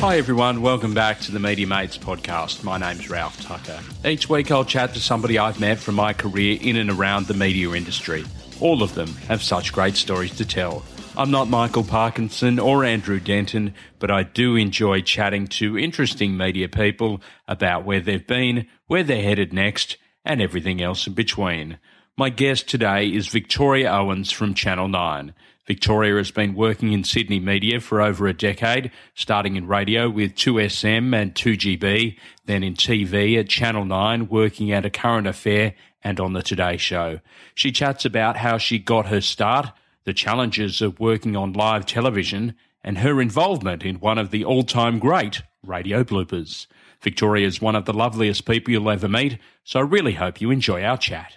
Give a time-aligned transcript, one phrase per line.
[0.00, 2.64] Hi everyone, welcome back to the Media Mates podcast.
[2.64, 3.78] My name's Ralph Tucker.
[4.02, 7.34] Each week I'll chat to somebody I've met from my career in and around the
[7.34, 8.24] media industry.
[8.60, 10.86] All of them have such great stories to tell.
[11.18, 16.70] I'm not Michael Parkinson or Andrew Denton, but I do enjoy chatting to interesting media
[16.70, 21.78] people about where they've been, where they're headed next, and everything else in between.
[22.16, 25.34] My guest today is Victoria Owens from Channel 9.
[25.70, 30.34] Victoria has been working in Sydney media for over a decade, starting in radio with
[30.34, 36.18] 2SM and 2GB, then in TV at Channel 9, working at A Current Affair and
[36.18, 37.20] on The Today Show.
[37.54, 39.70] She chats about how she got her start,
[40.02, 44.64] the challenges of working on live television, and her involvement in one of the all
[44.64, 46.66] time great radio bloopers.
[47.00, 50.50] Victoria is one of the loveliest people you'll ever meet, so I really hope you
[50.50, 51.32] enjoy our chat.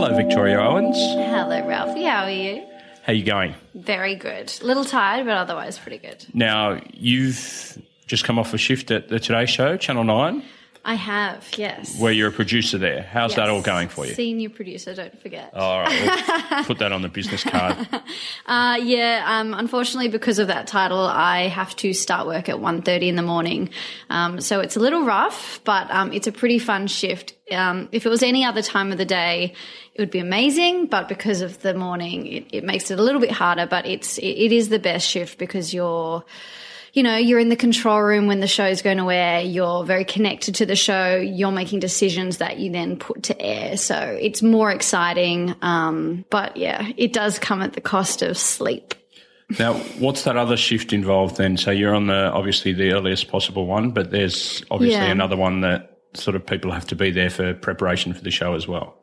[0.00, 0.96] Hello, Victoria Owens.
[0.96, 2.04] Hello, Ralphie.
[2.04, 2.64] How are you?
[3.02, 3.56] How are you going?
[3.74, 4.52] Very good.
[4.62, 6.24] A little tired, but otherwise pretty good.
[6.32, 10.44] Now, you've just come off a shift at the Today Show, Channel 9,
[10.88, 12.00] I have, yes.
[12.00, 13.02] where you're a producer there.
[13.02, 14.14] How's that all going for you?
[14.14, 15.52] Senior producer, don't forget.
[15.52, 17.86] All right, we'll put that on the business card.
[18.46, 23.08] Uh, yeah, um, unfortunately, because of that title, I have to start work at 1.30
[23.08, 23.68] in the morning.
[24.08, 27.34] Um, so it's a little rough, but um, it's a pretty fun shift.
[27.52, 29.52] Um, if it was any other time of the day,
[29.98, 33.20] it would be amazing, but because of the morning, it, it makes it a little
[33.20, 36.24] bit harder, but it's, it, it is the best shift because you're,
[36.92, 39.40] you know, you're in the control room when the show's going to air.
[39.40, 41.16] You're very connected to the show.
[41.16, 43.76] You're making decisions that you then put to air.
[43.76, 45.56] So it's more exciting.
[45.62, 48.94] Um, but yeah, it does come at the cost of sleep.
[49.58, 51.56] Now, what's that other shift involved then?
[51.56, 55.10] So you're on the obviously the earliest possible one, but there's obviously Yeah.
[55.10, 58.54] another one that sort of people have to be there for preparation for the show
[58.54, 58.96] as well.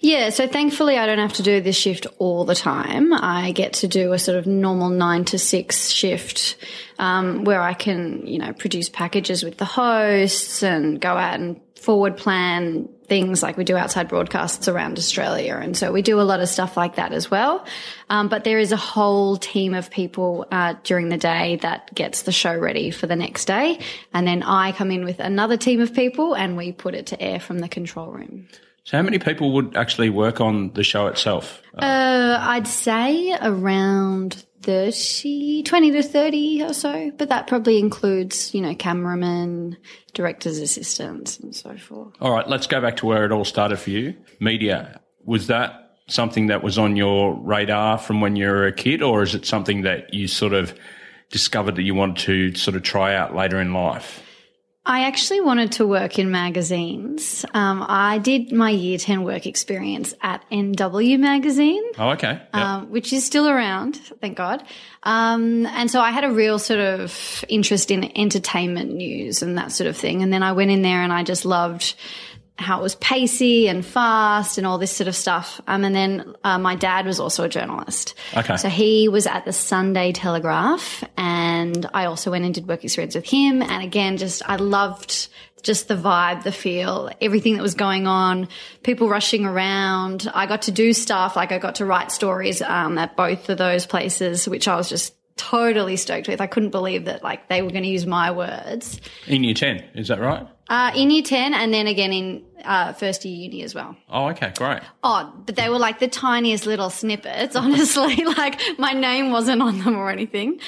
[0.00, 3.12] Yeah, so thankfully I don't have to do this shift all the time.
[3.12, 6.56] I get to do a sort of normal nine to six shift
[6.98, 11.60] um, where I can, you know, produce packages with the hosts and go out and
[11.76, 15.58] forward plan things like we do outside broadcasts around Australia.
[15.60, 17.66] And so we do a lot of stuff like that as well.
[18.08, 22.22] Um, but there is a whole team of people uh, during the day that gets
[22.22, 23.80] the show ready for the next day.
[24.14, 27.20] And then I come in with another team of people and we put it to
[27.20, 28.46] air from the control room.
[28.84, 31.60] So how many people would actually work on the show itself?
[31.76, 38.60] Uh, I'd say around 30, 20 to 30 or so, but that probably includes, you
[38.60, 39.76] know, cameramen,
[40.12, 42.14] director's assistants and so forth.
[42.20, 44.14] All right, let's go back to where it all started for you.
[44.38, 45.00] Media.
[45.24, 49.22] Was that something that was on your radar from when you were a kid, or
[49.22, 50.74] is it something that you sort of
[51.30, 54.22] discovered that you wanted to sort of try out later in life?
[54.90, 57.44] I actually wanted to work in magazines.
[57.54, 61.84] Um, I did my year 10 work experience at NW Magazine.
[61.96, 62.40] Oh, okay.
[62.52, 62.54] Yep.
[62.54, 64.64] um, which is still around, thank God.
[65.04, 69.70] Um, and so I had a real sort of interest in entertainment news and that
[69.70, 70.24] sort of thing.
[70.24, 71.94] And then I went in there and I just loved
[72.60, 75.60] how it was pacey and fast and all this sort of stuff.
[75.66, 78.14] Um, and then uh, my dad was also a journalist.
[78.36, 78.56] Okay.
[78.56, 83.14] So he was at the Sunday Telegraph, and I also went and did work experience
[83.14, 83.62] with him.
[83.62, 85.28] And again, just I loved
[85.62, 88.48] just the vibe, the feel, everything that was going on,
[88.82, 90.30] people rushing around.
[90.34, 93.58] I got to do stuff like I got to write stories um, at both of
[93.58, 96.40] those places, which I was just totally stoked with.
[96.40, 99.82] I couldn't believe that like they were going to use my words in year 10,
[99.94, 100.46] is that right?
[100.70, 103.96] Uh, in year 10 and then again in uh, first year uni as well.
[104.08, 104.80] Oh, okay, great.
[105.02, 108.24] Oh, but they were like the tiniest little snippets, honestly.
[108.36, 110.60] like my name wasn't on them or anything.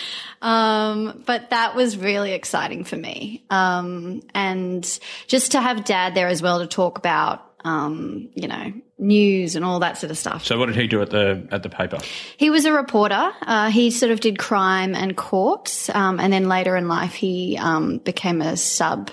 [0.43, 3.45] Um, but that was really exciting for me.
[3.49, 4.83] Um, and
[5.29, 9.65] just to have dad there as well to talk about, um, you know, news and
[9.65, 10.45] all that sort of stuff.
[10.45, 11.99] So what did he do at the at the paper?
[12.37, 13.33] He was a reporter.
[13.43, 15.89] Uh, he sort of did crime and courts.
[15.91, 19.13] Um, and then later in life, he, um, became a sub.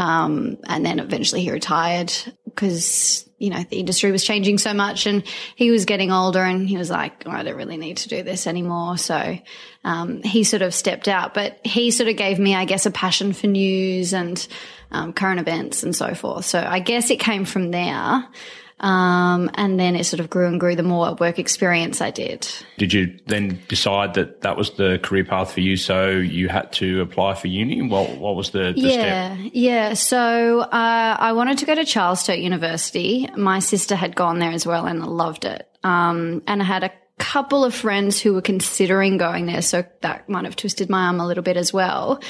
[0.00, 2.10] Um, and then eventually he retired
[2.46, 5.22] because, you know, the industry was changing so much and
[5.56, 8.22] he was getting older and he was like, oh, I don't really need to do
[8.22, 8.96] this anymore.
[8.96, 9.38] So,
[9.84, 12.90] um, he sort of stepped out, but he sort of gave me, I guess, a
[12.90, 14.48] passion for news and,
[14.90, 16.46] um, current events and so forth.
[16.46, 18.26] So I guess it came from there.
[18.80, 22.48] Um, and then it sort of grew and grew the more work experience I did.
[22.78, 25.76] Did you then decide that that was the career path for you?
[25.76, 27.82] So you had to apply for uni.
[27.82, 29.50] What what was the, the yeah, step?
[29.52, 29.94] yeah.
[29.94, 33.28] So uh, I wanted to go to Charles Sturt University.
[33.36, 35.68] My sister had gone there as well and loved it.
[35.84, 40.26] Um, and I had a couple of friends who were considering going there, so that
[40.28, 42.22] might have twisted my arm a little bit as well.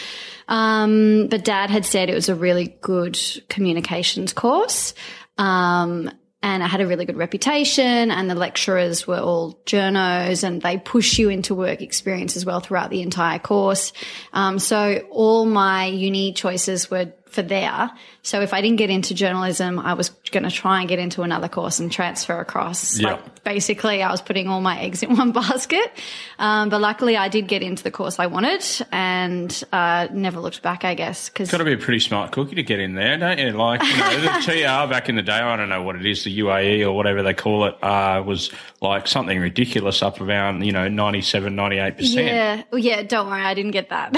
[0.48, 3.16] Um, but Dad had said it was a really good
[3.48, 4.94] communications course.
[5.38, 6.10] Um,
[6.42, 10.78] and I had a really good reputation and the lecturers were all journos and they
[10.78, 13.92] push you into work experience as well throughout the entire course.
[14.32, 17.90] Um, so all my uni choices were for there.
[18.22, 21.22] So if I didn't get into journalism, I was going to try and get into
[21.22, 22.98] another course and transfer across.
[22.98, 23.12] Yeah.
[23.12, 25.90] Like basically, I was putting all my eggs in one basket.
[26.38, 30.62] Um, but luckily, I did get into the course I wanted and uh, never looked
[30.62, 30.84] back.
[30.84, 33.16] I guess because it's Got to be a pretty smart cookie to get in there,
[33.16, 33.50] don't you?
[33.52, 36.24] Like, you know, the TR back in the day, I don't know what it is,
[36.24, 38.50] the UAE or whatever they call it, uh, was
[38.80, 42.14] like something ridiculous up around, you know, 97, 98%.
[42.14, 43.02] Yeah, well, yeah.
[43.02, 44.16] Don't worry, I didn't get that.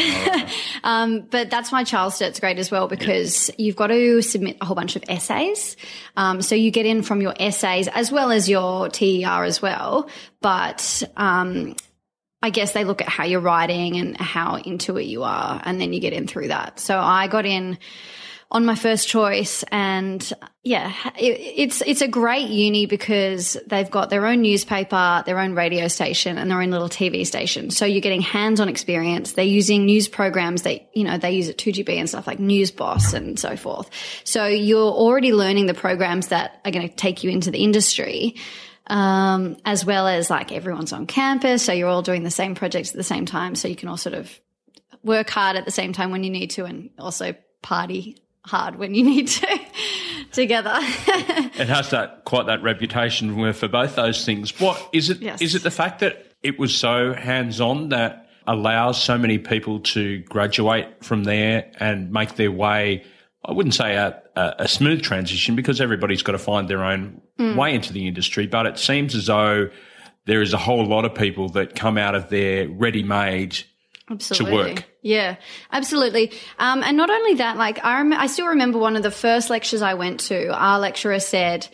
[0.85, 3.02] um, but that's why Charles Sturt's great as well because
[3.59, 5.77] you've got to submit a whole bunch of essays.
[6.17, 10.09] Um, so you get in from your essays as well as your TER as well.
[10.41, 11.77] But um,
[12.43, 15.81] I guess they look at how you're writing and how into it you are, and
[15.81, 16.81] then you get in through that.
[16.81, 17.79] So I got in
[18.53, 19.65] on my first choice.
[19.73, 20.33] And
[20.63, 25.57] yeah it, it's it's a great uni because they've got their own newspaper their own
[25.57, 27.71] radio station and their own little tv station.
[27.71, 29.33] So you're getting hands-on experience.
[29.33, 30.63] They're using news programs.
[30.63, 33.91] That you know they use at 2gb and stuff like news boss and so forth.
[34.23, 38.37] So you're already learning the programs that are going to take you into the industry
[38.87, 41.65] um, as well as like everyone's on campus.
[41.65, 43.55] So you're all doing the same projects at the same time.
[43.55, 44.39] So you can all sort of
[45.03, 48.95] work hard at the same time when you need to and also party hard when
[48.95, 49.61] you need to
[50.33, 50.75] together.
[50.79, 54.59] It has that quite that reputation where for both those things.
[54.59, 55.19] What is it?
[55.19, 55.55] Is Yes.
[55.55, 60.19] it the fact that it was so hands on that allows so many people to
[60.21, 63.05] graduate from there and make their way?
[63.45, 67.21] I wouldn't say a, a, a smooth transition because everybody's got to find their own
[67.39, 67.57] mm.
[67.57, 69.69] way into the industry, but it seems as though
[70.27, 73.59] there is a whole lot of people that come out of there ready made
[74.13, 74.75] absolutely.
[74.75, 74.85] work.
[75.03, 75.37] Yeah,
[75.71, 76.33] absolutely.
[76.59, 79.51] Um, and not only that, like I, rem- I still remember one of the first
[79.51, 80.49] lectures I went to.
[80.53, 81.69] Our lecturer said,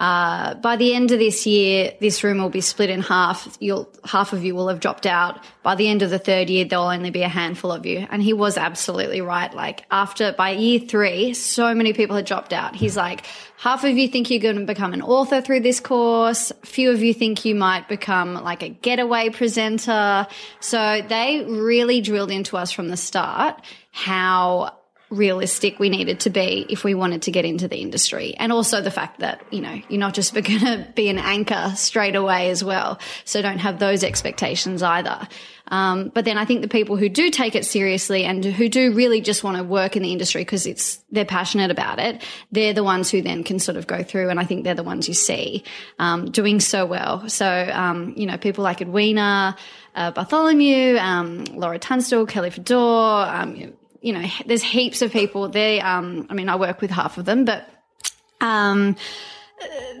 [0.00, 3.58] uh, by the end of this year, this room will be split in half.
[3.60, 5.44] You'll, half of you will have dropped out.
[5.62, 8.06] By the end of the third year, there'll only be a handful of you.
[8.10, 9.52] And he was absolutely right.
[9.52, 12.74] Like after, by year three, so many people had dropped out.
[12.74, 13.26] He's like,
[13.58, 16.50] half of you think you're going to become an author through this course.
[16.64, 20.26] Few of you think you might become like a getaway presenter.
[20.60, 23.62] So they really drilled into us from the start
[23.92, 24.79] how
[25.10, 28.34] realistic we needed to be if we wanted to get into the industry.
[28.38, 31.72] And also the fact that, you know, you're not just going to be an anchor
[31.76, 32.98] straight away as well.
[33.24, 35.28] So don't have those expectations either.
[35.68, 38.92] Um, but then I think the people who do take it seriously and who do
[38.92, 42.72] really just want to work in the industry because it's, they're passionate about it, they're
[42.72, 44.30] the ones who then can sort of go through.
[44.30, 45.62] And I think they're the ones you see,
[45.98, 47.28] um, doing so well.
[47.28, 49.56] So, um, you know, people like Edwina,
[49.94, 55.48] uh, Bartholomew, um, Laura Tunstall, Kelly Fedor, um, you know, there's heaps of people.
[55.48, 57.68] They, um, I mean, I work with half of them, but
[58.40, 58.96] um,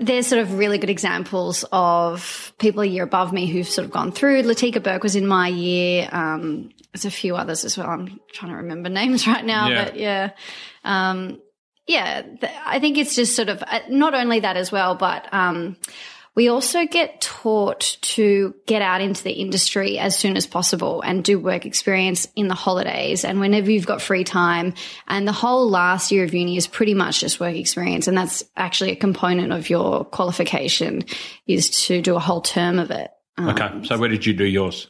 [0.00, 3.90] they're sort of really good examples of people a year above me who've sort of
[3.90, 4.42] gone through.
[4.42, 6.08] Latika Bourke was in my year.
[6.10, 7.88] Um, there's a few others as well.
[7.88, 9.84] I'm trying to remember names right now, Yeah.
[9.84, 10.30] but yeah.
[10.84, 11.40] Um,
[11.86, 15.32] yeah, th- I think it's just sort of uh, not only that as well, but
[15.34, 15.76] um,
[16.36, 21.24] we also get taught to get out into the industry as soon as possible and
[21.24, 24.74] do work experience in the holidays and whenever you've got free time.
[25.08, 28.06] And the whole last year of uni is pretty much just work experience.
[28.06, 31.04] And that's actually a component of your qualification
[31.46, 33.10] is to do a whole term of it.
[33.36, 33.84] Um, Okay.
[33.84, 34.88] So where did you do yours?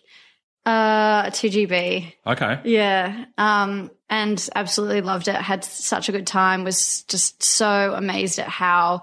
[0.67, 2.13] Uh, 2GB.
[2.27, 2.61] Okay.
[2.65, 3.25] Yeah.
[3.39, 5.37] Um, and absolutely loved it.
[5.37, 6.65] Had such a good time.
[6.65, 9.03] Was just so amazed at how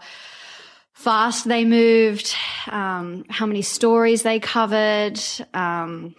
[0.98, 2.36] fast they moved,
[2.68, 5.20] um, how many stories they covered.
[5.54, 6.16] Um,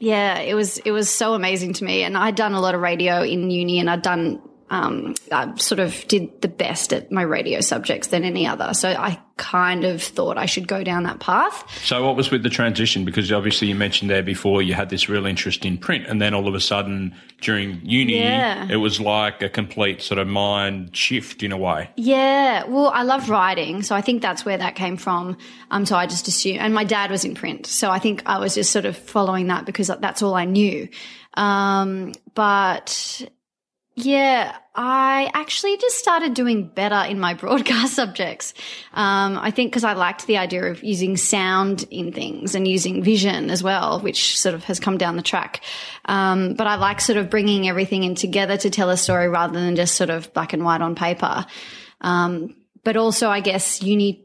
[0.00, 2.02] yeah, it was it was so amazing to me.
[2.02, 5.80] And I'd done a lot of radio in uni, and I'd done um, I sort
[5.80, 8.72] of did the best at my radio subjects than any other.
[8.72, 11.64] So I kind of thought I should go down that path.
[11.84, 13.04] So what was with the transition?
[13.04, 16.34] Because obviously you mentioned there before you had this real interest in print, and then
[16.34, 18.66] all of a sudden during uni, Yeah.
[18.70, 21.90] it was like a complete sort of mind shift in a way.
[21.96, 25.36] Yeah, well, I love writing, so I think that's where that came from.
[25.70, 28.38] Um, so I just assumed, and my dad was in print, so I think I
[28.38, 30.88] was just sort of following that because that's all I knew.
[31.34, 33.22] Um, but
[34.04, 38.54] yeah, I actually just started doing better in my broadcast subjects.
[38.92, 43.02] Um, I think because I liked the idea of using sound in things and using
[43.02, 45.62] vision as well, which sort of has come down the track.
[46.04, 49.60] Um, but I like sort of bringing everything in together to tell a story rather
[49.60, 51.46] than just sort of black and white on paper.
[52.00, 54.24] Um, but also, I guess uni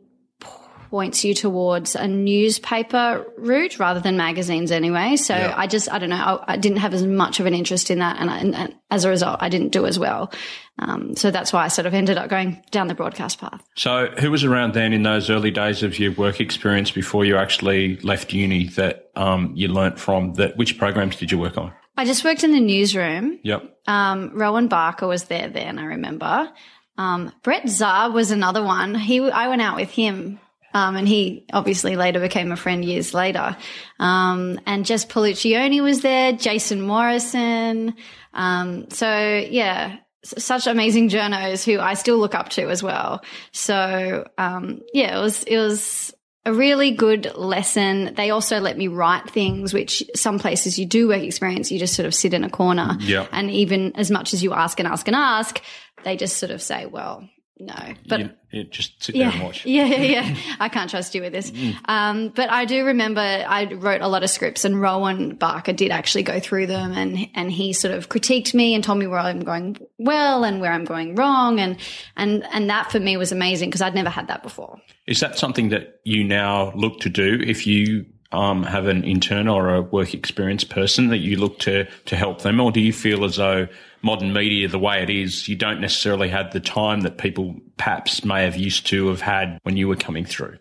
[0.96, 5.18] points you towards a newspaper route rather than magazines anyway.
[5.18, 5.54] So Yeah.
[5.58, 8.00] I just, I don't know, I, I didn't have as much of an interest in
[8.00, 8.16] that.
[8.18, 10.32] And, I, and, and as a result, I didn't do as well.
[10.80, 13.62] Um, so that's why I sort of ended up going down the broadcast path.
[13.76, 17.36] So, who was around then in those early days of your work experience before you
[17.36, 20.36] actually left uni that um, you learnt from?
[20.36, 21.74] That which programs did you work on?
[21.98, 23.40] I just worked in the newsroom.
[23.44, 23.80] Yep.
[23.88, 26.50] Um, Rowan Barker was there then, I remember.
[26.98, 28.96] Um, Brett Czar was another one.
[28.96, 30.40] He, I went out with him.
[30.76, 33.56] Um, and he obviously later became a friend years later.
[33.98, 37.96] Um, and Jess Polluccioni was there, Jason Morrison.
[38.34, 43.24] Um, so yeah, such amazing journos who I still look up to as well.
[43.54, 46.14] So, um, yeah, it was, it was
[46.44, 48.14] a really good lesson.
[48.16, 51.96] They also let me write things, which some places you do work experience, you just
[51.96, 52.98] sort of sit in a corner.
[53.00, 53.28] Yeah.
[53.32, 55.62] And even as much as you ask and ask and ask,
[56.04, 57.76] they just sort of say, well, no.
[58.08, 59.66] But you, you just sit there and yeah, watch.
[59.66, 60.36] yeah, yeah, yeah.
[60.60, 61.54] I can't trust you with this.
[61.86, 65.92] Um, but I do remember I wrote a lot of scripts, and Rowan Barker did
[65.92, 69.20] actually go through them, and and he sort of critiqued me and told me where
[69.20, 71.78] I'm going well and where I'm going wrong, and
[72.18, 74.82] and and that for me was amazing because I'd never had that before.
[75.08, 79.48] Is that something that you now look to do if you um, have an intern
[79.48, 82.94] or a work experience person that you look to to help them, or do you
[82.94, 83.68] feel as though
[84.02, 88.24] modern media, the way it is, you don't necessarily have the time that people perhaps
[88.24, 90.58] may have used to have had when you were coming through?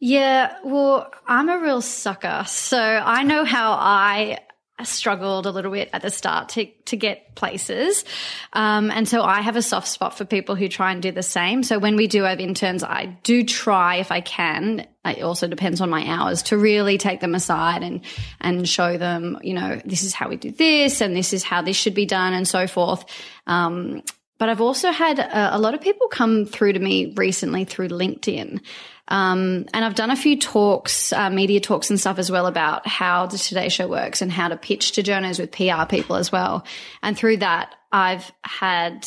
[0.00, 2.44] Yeah, well, I'm a real sucker.
[2.46, 4.38] So I know how I
[4.82, 8.04] struggled a little bit at the start to, to get places.
[8.52, 11.22] Um, and so I have a soft spot for people who try and do the
[11.22, 11.62] same.
[11.62, 14.86] So when we do have interns, I do try if I can.
[15.04, 18.00] It also depends on my hours to really take them aside and,
[18.40, 21.62] and show them, you know, this is how we do this and this is how
[21.62, 23.04] this should be done and so forth.
[23.46, 24.02] Um,
[24.38, 27.88] but I've also had a, a lot of people come through to me recently through
[27.88, 28.60] LinkedIn.
[29.08, 32.86] Um, and I've done a few talks, uh, media talks and stuff as well about
[32.86, 36.32] how the Today Show works and how to pitch to journos with PR people as
[36.32, 36.64] well.
[37.02, 39.06] And through that, I've had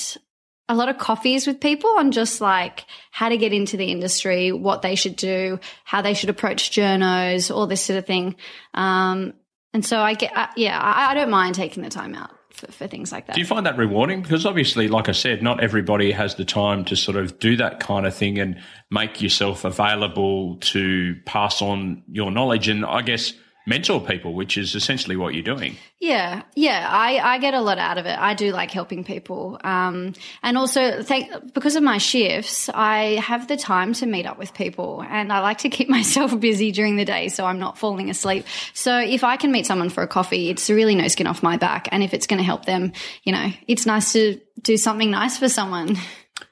[0.70, 4.51] a lot of coffees with people on just like how to get into the industry,
[4.51, 8.36] what they should do, how they should approach journos, all this sort of thing.
[8.74, 9.34] Um,
[9.74, 12.71] and so I get, uh, yeah, I, I don't mind taking the time out for,
[12.71, 13.33] for things like that.
[13.33, 14.21] Do you find that rewarding?
[14.21, 17.79] Because obviously, like I said, not everybody has the time to sort of do that
[17.79, 18.59] kind of thing and
[18.91, 23.33] make yourself available to pass on your knowledge and I guess
[23.67, 25.75] mentor people, which is essentially what you're doing.
[26.00, 28.17] Yeah, yeah, I, I get a lot out of it.
[28.17, 33.47] I do like helping people, um, and also thank because of my shifts, I have
[33.47, 36.95] the time to meet up with people, and I like to keep myself busy during
[36.95, 38.45] the day so I'm not falling asleep.
[38.74, 41.57] So if I can meet someone for a coffee, it's really no skin off my
[41.57, 42.93] back, and if it's going to help them,
[43.24, 45.97] you know, it's nice to do something nice for someone.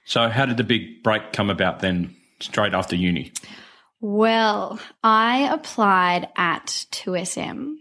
[0.04, 3.32] So, how did the big break come about then, straight after uni?
[4.02, 7.78] Well, I applied at 2SM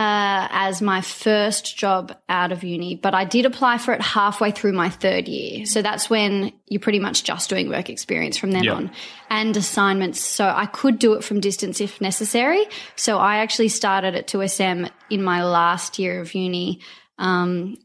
[0.00, 4.50] uh, as my first job out of uni, but I did apply for it halfway
[4.50, 5.66] through my third year.
[5.66, 8.90] So that's when you're pretty much just doing work experience from then on
[9.28, 10.18] and assignments.
[10.20, 12.64] So I could do it from distance if necessary.
[12.96, 16.80] So I actually started at 2SM in my last year of uni.
[17.18, 17.76] Um,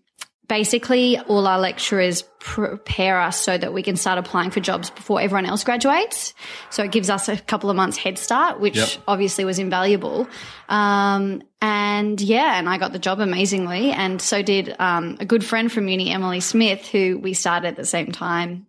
[0.48, 5.20] basically all our lecturers prepare us so that we can start applying for jobs before
[5.20, 6.34] everyone else graduates.
[6.70, 8.90] So it gives us a couple of months head start, which Yep.
[9.08, 10.28] obviously was invaluable.
[10.70, 13.92] Um, and yeah, and I got the job amazingly.
[13.92, 17.76] And so did um, a good friend from uni, Emily Smith, who we started at
[17.76, 18.68] the same time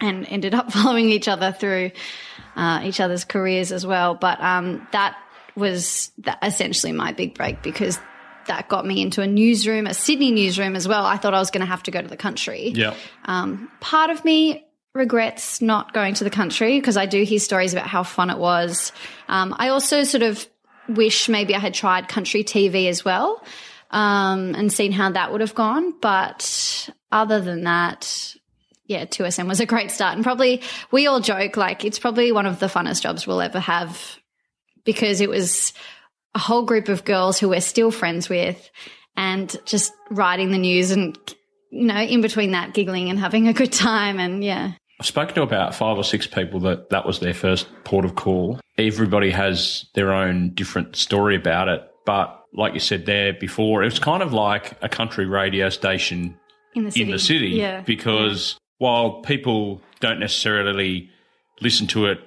[0.00, 1.90] and ended up following each other through
[2.56, 4.14] uh, each other's careers as well.
[4.14, 5.16] But um, that
[5.56, 6.10] was
[6.42, 7.98] essentially my big break because
[8.46, 11.04] that got me into a newsroom, a Sydney newsroom as well.
[11.04, 12.70] I thought I was going to have to go to the country.
[12.74, 12.94] Yeah.
[13.24, 17.72] Um, part of me regrets not going to the country because I do hear stories
[17.72, 18.92] about how fun it was.
[19.28, 20.46] Um, I also sort of
[20.88, 23.42] wish maybe I had tried country TV as well
[23.90, 25.94] um, and seen how that would have gone.
[26.00, 28.34] But other than that,
[28.86, 30.14] yeah, 2SM was a great start.
[30.14, 33.60] And probably we all joke like it's probably one of the funnest jobs we'll ever
[33.60, 34.18] have
[34.84, 35.72] because it was
[36.34, 38.70] a whole group of girls who we're still friends with
[39.16, 41.16] and just writing the news and,
[41.70, 44.18] you know, in between that, giggling and having a good time.
[44.18, 44.72] And yeah.
[45.00, 48.14] I've spoken to about five or six people that that was their first port of
[48.16, 48.60] call.
[48.78, 51.82] Everybody has their own different story about it.
[52.06, 56.36] But like you said there before, it was kind of like a country radio station
[56.74, 57.02] In the city.
[57.04, 57.80] in the city Yeah.
[57.82, 61.08] because while people don't necessarily
[61.60, 62.18] listen to it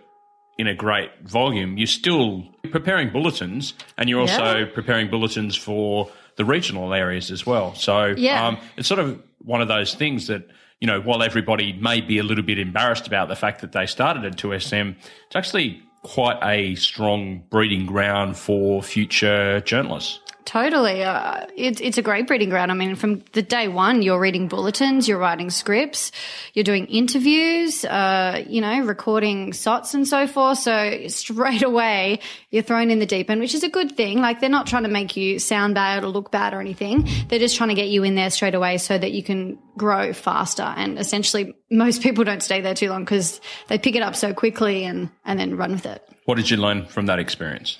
[0.57, 4.65] in a great volume, you're still preparing bulletins and you're also Yeah.
[4.73, 7.75] preparing bulletins for the regional areas as well.
[7.75, 8.45] So Yeah.
[8.47, 10.47] um, it's sort of one of those things that
[10.79, 13.87] you know, while everybody may be a little bit embarrassed about the fact that they
[13.87, 14.95] started at 2SM,
[15.25, 20.19] it's actually quite a strong breeding ground for future journalists.
[20.47, 21.03] Totally.
[21.03, 22.71] Uh, it, it's a great breeding ground.
[22.71, 26.13] I mean, from the day one, you're reading bulletins, you're writing scripts,
[26.53, 30.59] you're doing interviews, uh, you know, recording SOTs and so forth.
[30.59, 34.21] So straight away, you're thrown in the deep end, which is a good thing.
[34.21, 37.09] Like they're not trying to make you sound bad or look bad or anything.
[37.27, 40.13] They're just trying to get you in there straight away so that you can grow
[40.13, 40.63] faster.
[40.63, 44.33] And essentially, most people don't stay there too long because they pick it up so
[44.33, 46.07] quickly and, and then run with it.
[46.23, 47.77] What did you learn from that experience?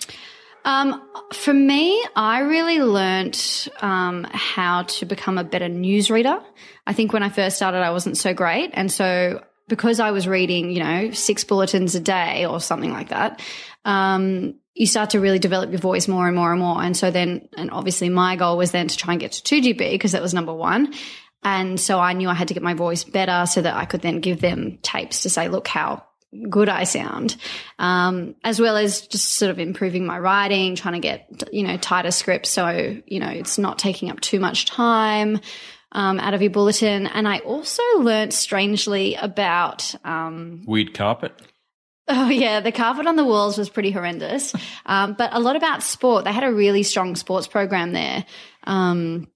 [0.68, 6.44] Um, for me, I really learnt um, how to become a better newsreader.
[6.86, 8.72] I think when I first started, I wasn't so great.
[8.74, 13.10] And so because I was reading, you know, six bulletins a day or something like
[13.10, 13.42] that,
[13.86, 16.84] um, you start to really develop your voice more and more and more.
[16.84, 19.92] And so then, and obviously my goal was then to try and get to 2GB
[19.92, 20.94] because that was number one.
[21.44, 24.02] And so I knew I had to get my voice better so that I could
[24.02, 26.04] then give them tapes to say, look how
[26.50, 27.38] good I sound,
[27.80, 31.78] um, as well as just sort of improving my writing, trying to get, you know,
[31.78, 32.50] tighter scripts.
[32.50, 35.40] So, you know, it's not taking up too much time.
[35.94, 37.08] Um, out of your bulletin.
[37.08, 41.32] And I also learnt strangely about um, weird carpet.
[42.10, 44.54] Oh yeah, the carpet on the walls was pretty horrendous.
[44.86, 46.24] Um, but a lot about sport.
[46.24, 48.26] They had a really strong sports program there.
[48.64, 49.28] Um,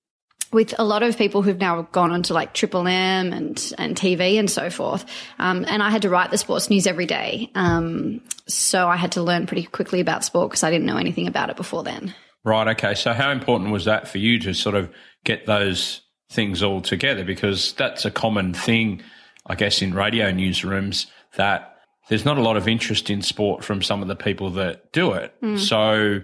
[0.51, 3.95] with a lot of people who've now gone on to like Triple M and, and
[3.95, 5.05] TV and so forth.
[5.39, 7.49] Um, and I had to write the sports news every day.
[7.55, 11.27] Um, so I had to learn pretty quickly about sport because I didn't know anything
[11.27, 12.13] about it before then.
[12.43, 12.67] Right.
[12.69, 12.95] Okay.
[12.95, 14.89] So how important was that for you to sort of
[15.23, 17.23] get those things all together?
[17.23, 19.01] Because that's a common thing,
[19.45, 21.05] I guess, in radio newsrooms
[21.35, 21.77] that
[22.09, 25.13] there's not a lot of interest in sport from some of the people that do
[25.13, 25.33] it.
[25.41, 25.59] Mm.
[25.59, 26.21] So,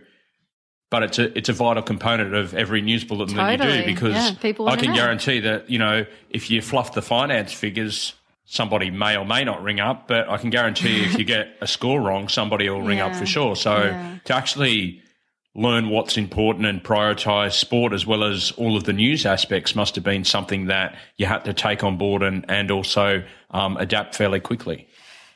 [0.89, 3.57] but it's a it's a vital component of every news bulletin totally.
[3.57, 4.95] that you do because yeah, I can know.
[4.95, 8.13] guarantee that you know if you fluff the finance figures,
[8.45, 11.67] somebody may or may not ring up, but I can guarantee if you get a
[11.67, 13.07] score wrong, somebody will ring yeah.
[13.07, 13.55] up for sure.
[13.55, 14.17] So yeah.
[14.25, 15.01] to actually
[15.53, 19.95] learn what's important and prioritize sport as well as all of the news aspects must
[19.95, 24.15] have been something that you had to take on board and and also um, adapt
[24.15, 24.87] fairly quickly.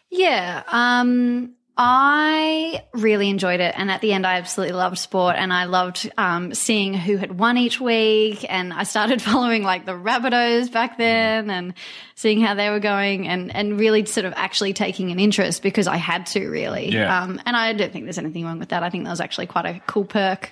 [0.10, 0.63] Yeah.
[0.67, 3.73] Um, I really enjoyed it.
[3.77, 7.38] And at the end, I absolutely loved sport and I loved um, seeing who had
[7.39, 8.45] won each week.
[8.49, 11.73] And I started following like the Rabbitohs back then and
[12.15, 15.88] seeing how they were going and, and really sort of actually taking an interest because
[15.88, 16.91] I had to really.
[16.91, 17.23] Yeah.
[17.23, 18.84] Um, and I don't think there's anything wrong with that.
[18.84, 20.51] I think that was actually quite a cool perk.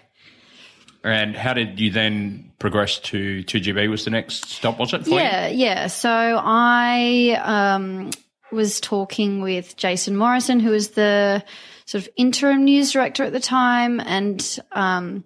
[1.03, 5.07] And how did you then progress to 2GB was the next stop, was it?
[5.07, 5.59] yeah, you?
[5.65, 5.87] yeah.
[5.87, 8.09] So I um,
[8.51, 11.43] was talking with Jason Morrison, who was the
[11.85, 15.23] sort of interim news director at the time, and um,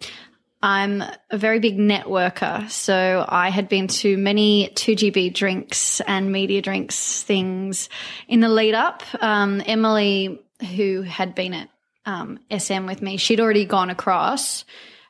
[0.62, 2.70] I'm a very big networker.
[2.70, 7.90] So I had been to many 2GB drinks and media drinks things
[8.30, 9.04] in the lead up.
[9.22, 10.42] Um, Emily,
[10.76, 11.70] who had been at
[12.06, 14.64] um, SM with me, she'd already gone across.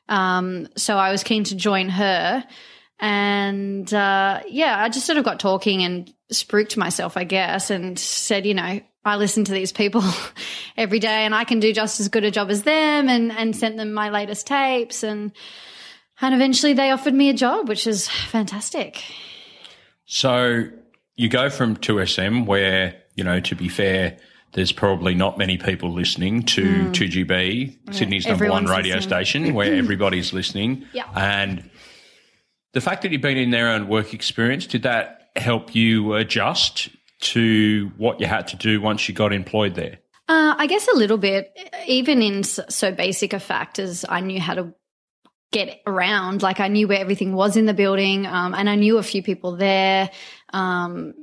[0.10, 2.44] Um, so I was keen to join her.
[3.00, 7.98] And uh, yeah, I just sort of got talking and spooked myself, I guess, and
[8.00, 10.04] said, you know, I listen to these people
[10.78, 13.56] every day and I can do just as good a job as them and, and
[13.56, 15.32] sent them my latest tapes and
[16.22, 19.04] and eventually they offered me a job, which is fantastic.
[20.06, 20.66] So
[21.16, 24.18] you go from 2SM where, you know, to be fair,
[24.54, 26.92] there's probably not many people listening to mm.
[26.92, 27.92] 2GB, yeah.
[27.92, 29.26] Sydney's number one radio listening.
[29.26, 30.86] station, where everybody's listening.
[30.94, 31.10] Yeah.
[31.16, 31.70] And
[32.74, 36.90] the fact that you've been in their own work experience, did that help you adjust
[37.22, 40.00] to what you had to do once you got employed there?
[40.28, 41.58] Uh, I guess a little bit,
[41.88, 44.74] even in so basic a fact as I knew how to
[45.52, 46.42] get around.
[46.42, 49.22] Like I knew where everything was in the building, um, and I knew a few
[49.22, 50.10] people there.
[50.52, 51.14] Um,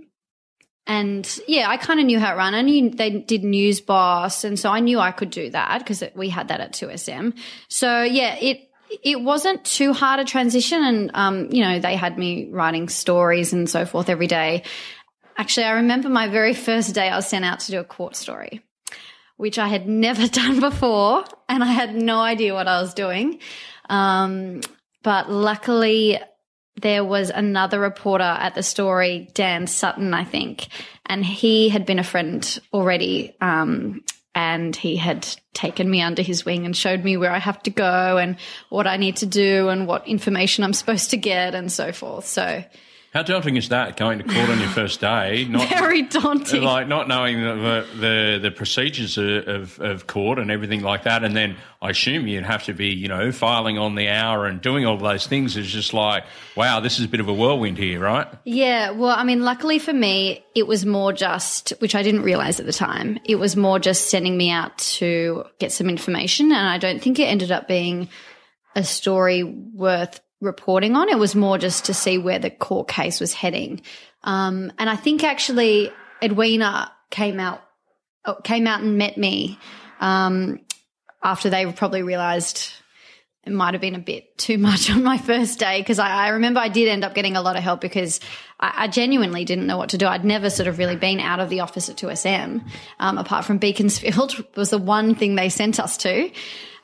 [0.86, 2.54] and yeah, I kind of knew how it ran.
[2.54, 6.02] I knew they did News Boss, and so I knew I could do that because
[6.14, 7.36] we had that at 2SM.
[7.68, 8.69] So yeah, it
[9.02, 10.82] it wasn't too hard a transition.
[10.82, 14.64] And, um, you know, they had me writing stories and so forth every day.
[15.36, 18.16] Actually, I remember my very first day I was sent out to do a court
[18.16, 18.62] story,
[19.36, 21.24] which I had never done before.
[21.48, 23.40] And I had no idea what I was doing.
[23.88, 24.60] Um,
[25.02, 26.18] but luckily,
[26.80, 30.68] there was another reporter at the story, Dan Sutton, I think,
[31.06, 33.36] and he had been a friend already.
[33.40, 34.02] Um,
[34.34, 37.70] and he had taken me under his wing and showed me where I have to
[37.70, 38.36] go and
[38.68, 42.26] what I need to do and what information I'm supposed to get and so forth.
[42.26, 42.64] So,
[43.12, 45.44] How daunting is that going to court on your first day?
[45.48, 46.62] Not Very daunting.
[46.62, 51.34] like not knowing the the, the procedures of, of court and everything like that, and
[51.34, 54.86] then I assume you'd have to be you know filing on the hour and doing
[54.86, 55.56] all those things.
[55.56, 58.28] Is just like wow, this is a bit of a whirlwind here, right?
[58.44, 62.60] Yeah, well, I mean, luckily for me, it was more just, which I didn't realize
[62.60, 66.52] at the time, it was more just sending me out to get some information.
[66.52, 68.08] And I don't think it ended up being
[68.76, 71.08] a story worth reporting on.
[71.08, 73.82] It was more just to see where the court case was heading.
[74.22, 77.60] Um, and I think actually Edwina came out,
[78.24, 79.58] oh, came out and met me,
[80.00, 80.60] um,
[81.22, 82.72] after they probably realized
[83.44, 86.28] it might have been a bit too much on my first day because I, I,
[86.30, 88.20] remember I did end up getting a lot of help because
[88.58, 90.06] I, I, genuinely didn't know what to do.
[90.06, 92.62] I'd never sort of really been out of the office at 2SM,
[92.98, 96.30] um, apart from Beaconsfield was the one thing they sent us to.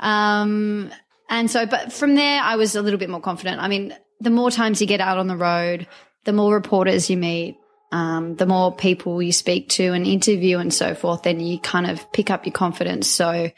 [0.00, 0.90] Um,
[1.28, 3.60] and so, but from there, I was a little bit more confident.
[3.60, 5.86] I mean, the more times you get out on the road,
[6.24, 7.58] the more reporters you meet,
[7.92, 11.88] um, the more people you speak to and interview and so forth, then you kind
[11.88, 13.08] of pick up your confidence.
[13.08, 13.50] So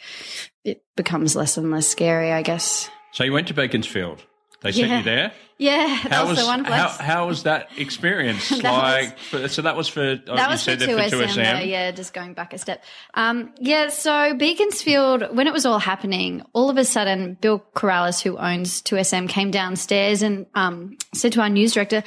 [0.64, 2.90] it becomes less and less scary, I guess.
[3.12, 4.24] So you went to Beaconsfield.
[4.60, 5.32] They sent you there.
[5.56, 6.80] Yeah, that How was, was the one place.
[6.80, 8.48] how, how was that experience?
[8.62, 11.16] That like, for, so that was for oh, that was for said 2SM, that for
[11.16, 11.34] 2SM.
[11.34, 12.82] though, yeah, just going back a step.
[13.14, 18.22] Um, yeah, so Beaconsfield, when it was all happening, all of a sudden, Bill Caralis,
[18.22, 22.02] who owns 2SM, came downstairs and um, said to our news director,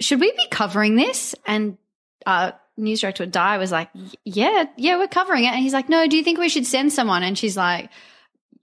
[0.00, 1.34] should we be covering this?
[1.46, 1.78] And
[2.24, 3.88] uh, news director Di was like,
[4.24, 5.48] yeah, yeah, we're covering it.
[5.48, 7.22] And he's like, no, do you think we should send someone?
[7.22, 7.90] And she's like,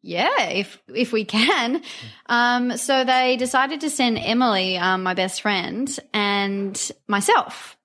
[0.03, 1.81] yeah, if if we can.
[2.27, 7.77] Um, so they decided to send Emily, um, my best friend, and myself.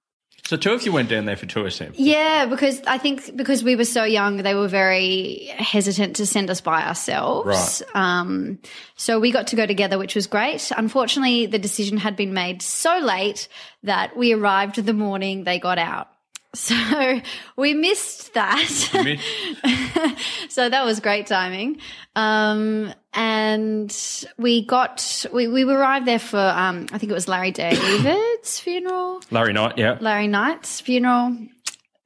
[0.48, 1.92] So two of you went down there for 2SM.
[1.96, 6.48] Yeah, because I think because we were so young, they were very hesitant to send
[6.48, 7.83] us by ourselves.
[7.85, 7.94] Right.
[7.94, 8.59] Um,
[8.96, 10.72] so we got to go together, which was great.
[10.74, 13.46] Unfortunately, the decision had been made so late
[13.83, 16.09] that we arrived the morning they got out.
[16.59, 17.21] So
[17.57, 18.68] we missed that.
[20.49, 21.79] So that was great timing.
[22.16, 23.97] Um, and
[24.38, 29.21] we got, we, we arrived there for, um, I think it was Larry David's funeral.
[29.31, 29.99] Larry Knight, yeah.
[30.01, 31.37] Larry Knight's funeral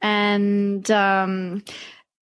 [0.02, 1.64] and um,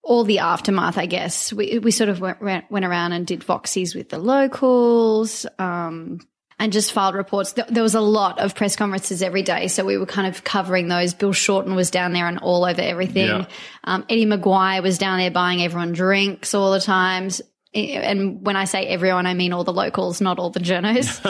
[0.05, 1.53] all the aftermath, I guess.
[1.53, 6.21] We, we sort of went, went went around and did voxies with the locals um,
[6.61, 7.53] and just filed reports.
[7.53, 9.67] There, was a lot of press conferences every day.
[9.69, 11.15] So we were kind of covering those.
[11.15, 13.27] Bill Shorten was down there and all over everything.
[13.27, 13.47] Yeah.
[13.83, 17.41] Um, Eddie McGuire was down there buying everyone drinks all the times.
[17.73, 21.25] And when I say everyone, I mean all the locals, not all the journos.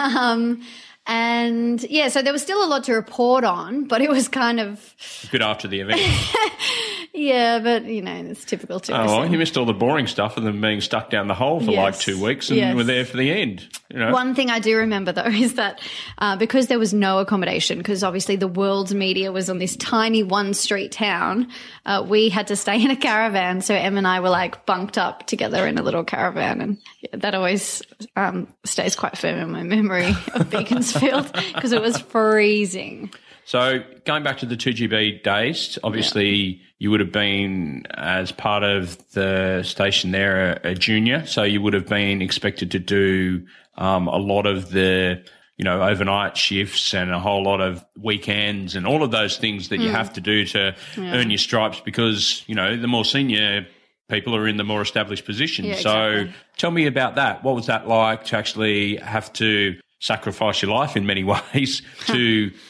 [0.16, 0.62] um,
[1.06, 4.58] and yeah, so there was still a lot to report on, but it was kind
[4.58, 4.94] of,
[5.30, 6.00] Good after the event.
[7.16, 10.36] yeah, but you know, it's typical to Oh, well, you missed all the boring stuff
[10.36, 12.74] and then being stuck down the hole for like two weeks and Yes.
[12.76, 13.66] were there for the end.
[13.90, 15.80] You know, One thing I do remember though is that
[16.18, 20.22] uh, because there was no accommodation, because obviously the world's media was on this tiny
[20.22, 21.48] one street town,
[21.86, 23.60] uh, we had to stay in a caravan.
[23.62, 27.10] So Em and I were like bunked up together in a little caravan, and yeah,
[27.18, 27.82] that always
[28.16, 33.10] um, stays quite firm in my memory of Beaconsfield because it was freezing.
[33.46, 38.98] So going back to the 2GB days, obviously you would have been as part of
[39.12, 44.08] the station there a, a junior, so you would have been expected to do um,
[44.08, 45.24] a lot of the
[45.58, 49.68] you know overnight shifts and a whole lot of weekends and all of those things
[49.68, 53.64] that you have to do to earn your stripes because you know the more senior
[54.08, 55.66] people are in the more established position.
[55.66, 56.34] Yeah, so exactly.
[56.56, 57.44] tell me about that.
[57.44, 61.22] What was that like to actually have to sacrifice your life in many
[61.54, 62.50] ways to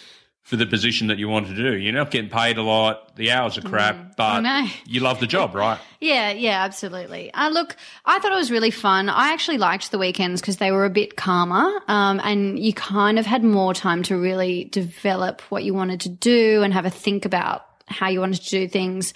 [0.46, 1.76] for the position that you want to do?
[1.76, 3.16] You're not getting paid a lot.
[3.16, 4.44] The hours are crap, but
[4.87, 5.78] you love the job, right?
[5.98, 7.32] Yeah, yeah, absolutely.
[7.32, 9.09] Uh, look, I thought it was really fun.
[9.09, 13.18] I actually liked the weekends because they were a bit calmer, um, and you kind
[13.18, 16.90] of had more time to really develop what you wanted to do and have a
[16.90, 19.14] think about how you wanted to do things.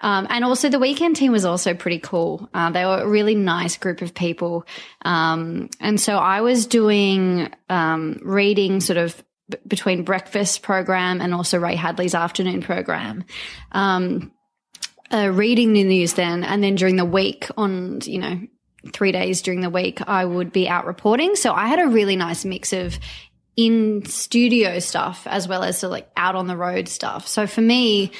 [0.00, 2.48] Um, and also, the weekend team was also pretty cool.
[2.54, 4.66] Uh, they were a really nice group of people.
[5.04, 9.22] Um, and so I was doing um, reading sort of
[9.66, 13.24] between breakfast program and also Ray Hadley's afternoon program.
[13.72, 14.32] Um,
[15.12, 18.40] uh, reading the news then, and then during the week on, you know,
[18.92, 21.36] three days during the week, I would be out reporting.
[21.36, 22.98] So I had a really nice mix of
[23.56, 27.28] in studio stuff as well as like out on the road stuff.
[27.28, 28.12] So for me,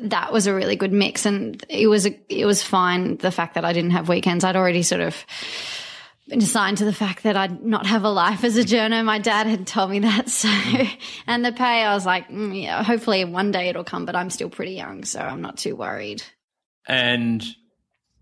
[0.00, 3.18] that was a really good mix, and it was a, it was fine.
[3.18, 5.14] The fact that I didn't have weekends, I'd already sort of
[6.40, 9.04] assigned to the fact that I'd not have a life as a journo.
[9.04, 10.28] My dad had told me that.
[10.42, 10.48] So,
[11.26, 14.30] and the pay, I was like, mm, yeah, hopefully one day it'll come, but I'm
[14.30, 16.22] still pretty young, so I'm not too worried.
[16.88, 17.44] And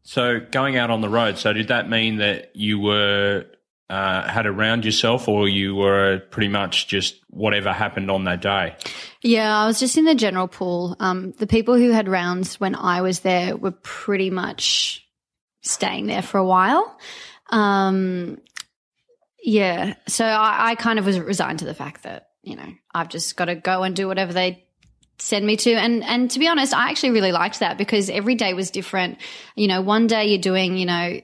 [0.02, 3.46] so going out on the road, so did that mean that you were
[3.90, 8.76] uh, had around yourself, or you were pretty much just whatever happened on that day?
[9.22, 10.96] Yeah, I was just in the general pool.
[11.00, 15.06] Um, the people who had rounds when I was there were pretty much
[15.62, 16.98] staying there for a while.
[17.50, 18.38] Um,
[19.42, 23.08] yeah, so I, I kind of was resigned to the fact that you know I've
[23.08, 24.64] just got to go and do whatever they
[25.18, 25.72] send me to.
[25.72, 29.18] And and to be honest i actually really liked that because every day was different.
[29.54, 31.20] You know one day you're doing you know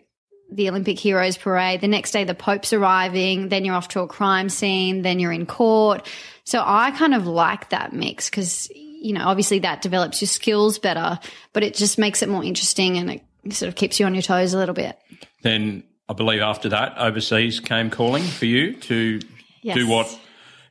[0.51, 4.07] the olympic heroes parade the next day the pope's arriving then you're off to a
[4.07, 6.07] crime scene then you're in court.
[6.45, 10.79] So i kind of like that mix because you know obviously that develops your skills
[10.79, 11.19] better
[11.53, 14.23] but it just makes it more interesting and it sort of keeps you on your
[14.23, 14.99] toes a little bit.
[15.43, 19.21] Then i believe after that overseas came calling for you to
[19.63, 19.75] Yes.
[19.75, 20.21] do what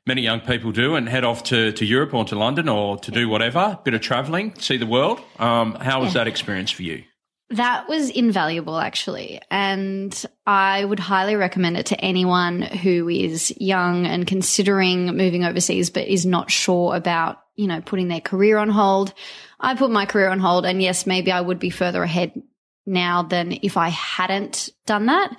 [0.08, 3.12] many young people do and head off to, to Europe or to London or to
[3.12, 5.20] do whatever, bit of traveling, see the world.
[5.38, 7.04] Um, how was that experience for you?
[7.50, 9.42] That was invaluable, actually.
[9.52, 15.90] And I would highly recommend it to anyone who is young and considering moving overseas,
[15.90, 19.14] but is not sure about, you know, putting their career on hold.
[19.60, 20.66] I put my career on hold.
[20.66, 22.42] And yes, maybe I would be further ahead
[22.86, 25.38] now than if I hadn't done that.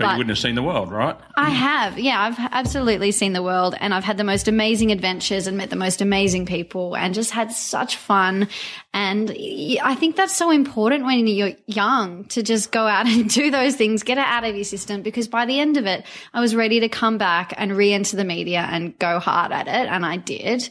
[0.00, 1.14] But, you wouldn't have seen the world, right?
[1.36, 1.98] I have.
[1.98, 5.68] Yeah, I've absolutely seen the world and I've had the most amazing adventures and met
[5.68, 8.48] the most amazing people and just had such fun.
[8.94, 9.30] And
[9.82, 13.76] I think that's so important when you're young to just go out and do those
[13.76, 16.54] things, get it out of your system because by the end of it, I was
[16.54, 19.86] ready to come back and re-enter the media and go hard at it.
[19.86, 20.66] And I did.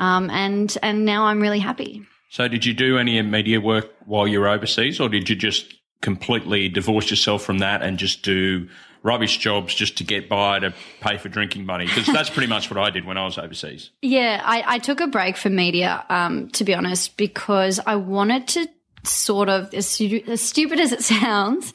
[0.00, 2.04] Um, and, and now I'm really happy.
[2.32, 5.74] So did you do any media work while you were overseas or did you just
[6.00, 8.70] completely divorce yourself from that and just do
[9.02, 12.70] rubbish jobs just to get by to pay for drinking money because that's pretty much
[12.70, 13.90] what I did when I was overseas.
[14.00, 18.48] Yeah, I, I took a break from media, um, to be honest, because I wanted
[18.48, 18.66] to
[19.04, 21.72] sort of, as, stu- as stupid as it sounds,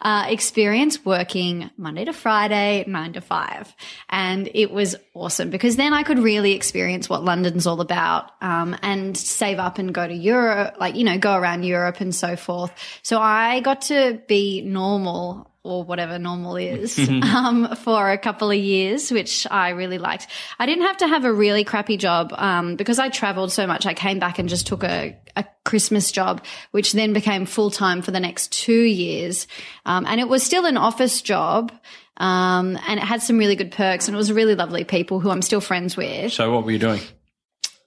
[0.00, 3.74] uh, experience working Monday to Friday, nine to five.
[4.08, 8.76] And it was awesome because then I could really experience what London's all about, um,
[8.82, 12.36] and save up and go to Europe, like, you know, go around Europe and so
[12.36, 12.72] forth.
[13.02, 18.56] So I got to be normal or whatever normal is um, for a couple of
[18.56, 20.26] years, which I really liked.
[20.58, 23.84] I didn't have to have a really crappy job um, because I traveled so much.
[23.84, 28.00] I came back and just took a, a Christmas job, which then became full time
[28.00, 29.46] for the next two years.
[29.84, 31.72] Um, and it was still an office job.
[32.16, 35.30] Um, and it had some really good perks and it was really lovely people who
[35.30, 36.32] I'm still friends with.
[36.32, 37.00] So what were you doing?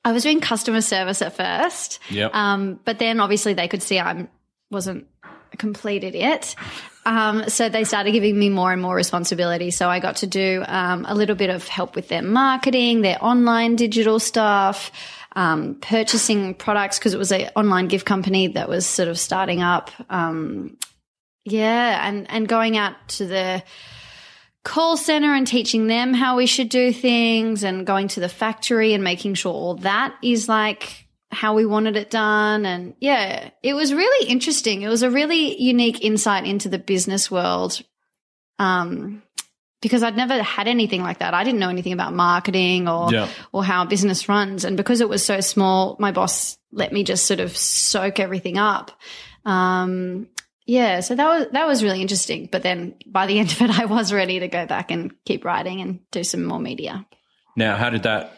[0.05, 1.99] I was doing customer service at first.
[2.09, 2.33] Yep.
[2.33, 4.27] Um, but then obviously they could see I
[4.71, 5.07] wasn't
[5.53, 5.57] a
[6.15, 6.55] it.
[7.05, 9.71] Um, so they started giving me more and more responsibility.
[9.71, 13.23] So I got to do um, a little bit of help with their marketing, their
[13.23, 14.91] online digital stuff,
[15.35, 19.61] um, purchasing products because it was an online gift company that was sort of starting
[19.61, 19.91] up.
[20.09, 20.77] Um,
[21.45, 23.63] yeah, and and going out to the
[24.63, 28.93] call center and teaching them how we should do things, and going to the factory
[28.93, 31.02] and making sure all that is like
[31.33, 32.65] how we wanted it done.
[32.65, 34.81] And yeah, it was really interesting.
[34.81, 37.81] It was a really unique insight into the business world.
[38.59, 39.23] Um,
[39.81, 41.33] because I'd never had anything like that.
[41.33, 43.27] I didn't know anything about marketing or Yeah.
[43.51, 44.63] or how a business runs.
[44.63, 48.57] And because it was so small, my boss let me just sort of soak everything
[48.57, 48.91] up.
[49.45, 50.29] Um,
[50.65, 52.47] yeah, so that was that was really interesting.
[52.49, 55.43] But then by the end of it, I was ready to go back and keep
[55.43, 57.05] writing and do some more media.
[57.57, 58.31] Now, how did that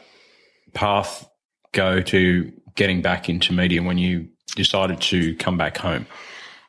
[0.74, 1.30] path
[1.74, 6.06] go to getting back into media when you decided to come back home?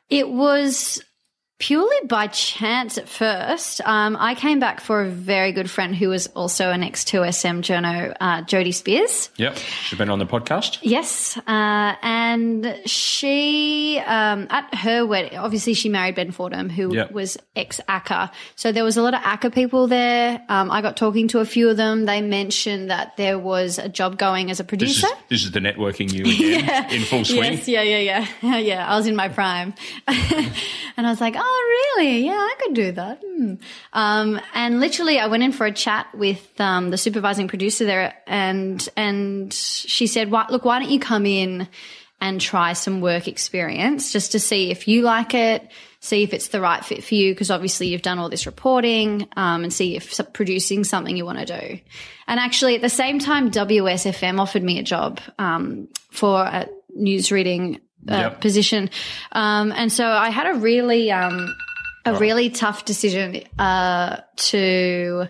[0.09, 1.03] It was
[1.59, 3.81] purely by chance at first.
[3.83, 8.15] Um, I came back for a very good friend who was also an X2SM journo,
[8.19, 9.29] uh, Jodie Speers.
[9.37, 9.57] Yep.
[9.57, 10.77] She's been on the podcast.
[10.81, 17.11] Yes, uh, and she um, at her wedding, obviously she married Ben Fordham, who Yep.
[17.11, 18.31] was ex ACCA.
[18.55, 20.41] So there was a lot of ACCA people there.
[20.49, 22.05] Um, I got talking to a few of them.
[22.05, 25.07] They mentioned that there was a job going as a This producer.
[25.07, 27.53] is, this is the networking you again in full swing.
[27.53, 28.87] Yes, yeah, yeah, yeah, yeah.
[28.87, 29.73] I was in my prime,
[30.07, 32.25] and I was like, "Oh, really?
[32.25, 33.53] Yeah, I could do that." Hmm.
[33.93, 38.13] Um, and literally, I went in for a chat with um, the supervising producer there,
[38.25, 41.67] and and she said, "Why, look, why don't you come in
[42.19, 46.49] and try some work experience just to see if you like it." See if it's
[46.49, 49.95] the right fit for you, because obviously you've done all this reporting, um, and see
[49.95, 51.79] if producing something you want to do.
[52.27, 57.31] And actually, at the same time, WSFM offered me a job um, for a news
[57.31, 57.79] reading
[58.09, 58.41] uh, Yep.
[58.41, 58.89] position,
[59.31, 61.55] um, and so I had a really um,
[62.05, 65.27] a really tough decision uh, to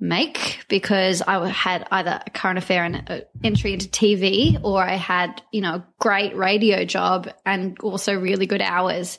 [0.00, 4.94] make because I had either a current affair and an entry into TV, or I
[4.96, 9.18] had you know a great radio job and also really good hours.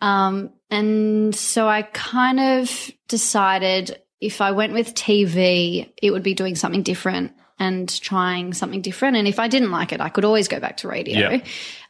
[0.00, 6.34] Um, and so I kind of decided if I went with TV, it would be
[6.34, 7.32] doing something different
[7.64, 9.16] and trying something different.
[9.16, 11.30] And if I didn't like it, I could always go back to radio.
[11.30, 11.40] Yeah.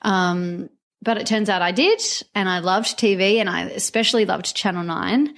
[0.02, 0.70] Um,
[1.02, 2.00] but it turns out I did,
[2.34, 5.34] and I loved TV, and I especially loved Channel Nine.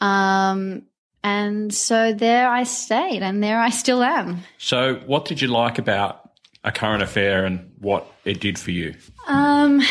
[0.00, 0.82] Um,
[1.24, 4.44] and so there I stayed, and there I still am.
[4.58, 6.30] So, what did you like about
[6.62, 8.94] a current affair and what it did for you?
[9.26, 9.82] Um,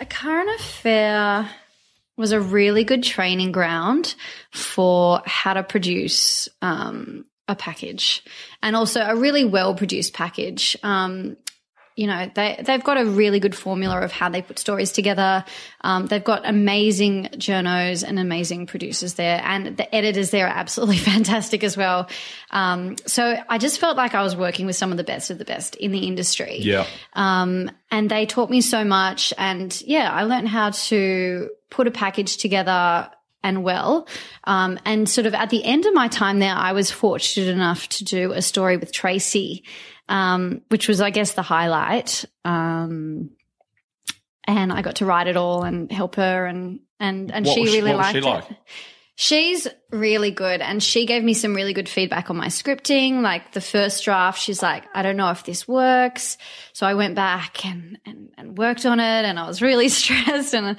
[0.00, 1.50] a current affair
[2.16, 4.14] was a really good training ground
[4.52, 8.22] for how to produce um, a package
[8.62, 10.76] and also a really well produced package.
[10.82, 11.36] Um,
[11.94, 15.44] you know, they, they've got a really good formula of how they put stories together.
[15.82, 20.96] Um, they've got amazing journos and amazing producers there, and the editors there are absolutely
[21.12, 22.08] fantastic as well.
[22.50, 25.38] Um, so I just felt like I was working with some of the best of
[25.38, 26.58] the best in the industry.
[26.60, 26.86] Yeah.
[27.12, 29.34] Um, and they taught me so much.
[29.36, 33.10] And yeah, I learned how to put a package together
[33.42, 34.08] and well.
[34.44, 37.88] Um, and sort of at the end of my time there, I was fortunate enough
[37.90, 39.64] to do a story with Tracy,
[40.08, 42.24] um, which was, I guess, the highlight.
[42.44, 43.30] Um,
[44.44, 47.64] and I got to write it all and help her, and and and What she
[47.64, 48.44] really liked she it.
[49.14, 53.20] She's really good and she gave me some really good feedback on my scripting.
[53.20, 56.38] Like the first draft, she's like, I don't know if this works.
[56.72, 60.54] So I went back and, and, and worked on it and I was really stressed
[60.54, 60.78] and,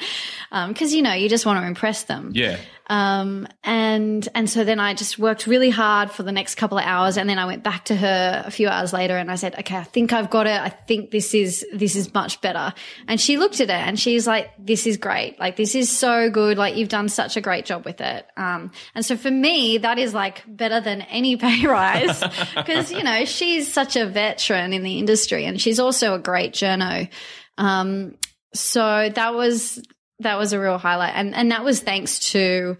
[0.52, 2.32] um, cause you know, you just want to impress them.
[2.34, 2.58] Yeah.
[2.88, 6.84] Um, and, and so then I just worked really hard for the next couple of
[6.84, 7.18] hours.
[7.18, 9.78] And then I went back to her a few hours later and I said, okay,
[9.78, 10.60] I think I've got it.
[10.60, 12.74] I think this is, this is much better.
[13.08, 15.40] And she looked at it and she's like, this is great.
[15.40, 16.58] Like, this is so good.
[16.58, 18.26] Like, you've done such a great job with it.
[18.36, 22.24] Um, and so for me, that is like better than any pay rise
[22.56, 26.54] because, you know, she's such a veteran in the industry and she's also a great
[26.54, 27.10] journo.
[27.58, 28.16] Um,
[28.54, 29.82] so that was,
[30.20, 31.14] that was a real highlight.
[31.16, 32.78] And, and that was thanks to,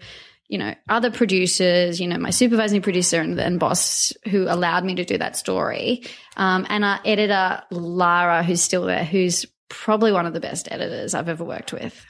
[0.48, 4.94] you know, other producers, you know, my supervising producer and, and boss who allowed me
[4.96, 6.04] to do that story.
[6.36, 11.14] Um, and our editor, Lara, who's still there, who's probably one of the best editors
[11.14, 12.04] I've ever worked with.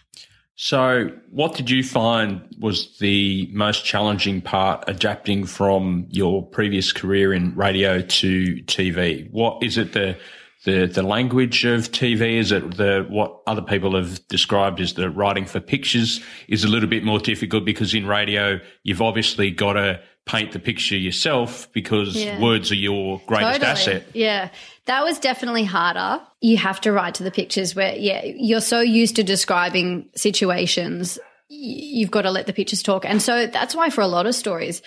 [0.56, 7.32] So, what did you find was the most challenging part adapting from your previous career
[7.34, 9.28] in radio to TV?
[9.32, 10.16] What is it the
[10.64, 12.38] the the language of TV?
[12.38, 16.68] Is it the what other people have described as the writing for pictures is a
[16.68, 21.70] little bit more difficult because in radio you've obviously got to paint the picture yourself
[21.72, 22.40] because Yeah.
[22.40, 24.06] words are your greatest asset.
[24.14, 24.48] Yeah.
[24.86, 26.22] That was definitely harder.
[26.40, 31.18] You have to write to the pictures where, yeah, you're so used to describing situations,
[31.48, 33.04] you've got to let the pictures talk.
[33.06, 34.82] And so that's why for a lot of stories,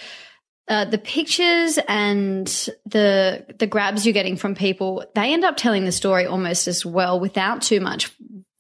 [0.67, 2.45] uh, the pictures and
[2.85, 6.85] the the grabs you're getting from people, they end up telling the story almost as
[6.85, 8.11] well without too much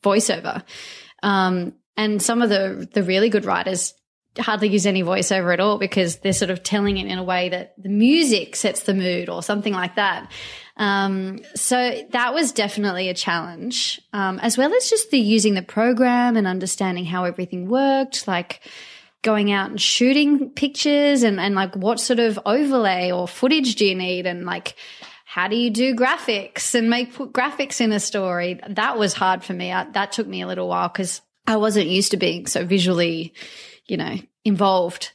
[0.03, 0.63] voiceover.
[1.21, 3.93] Um, and some of the the really good writers
[4.39, 7.49] hardly use any voiceover at all because they're sort of telling it in a way
[7.49, 10.31] that the music sets the mood or something like that.
[10.77, 15.63] Um, so that was definitely a challenge, um, as well as just the using the
[15.63, 18.61] program and understanding how everything worked, like
[19.23, 23.85] going out and shooting pictures and, and like what sort of overlay or footage do
[23.85, 24.75] you need and like
[25.25, 28.59] how do you do graphics and make put graphics in a story?
[28.69, 29.71] That was hard for me.
[29.71, 33.33] I, that took me a little while because I wasn't used to being so visually,
[33.87, 35.11] you know, involved.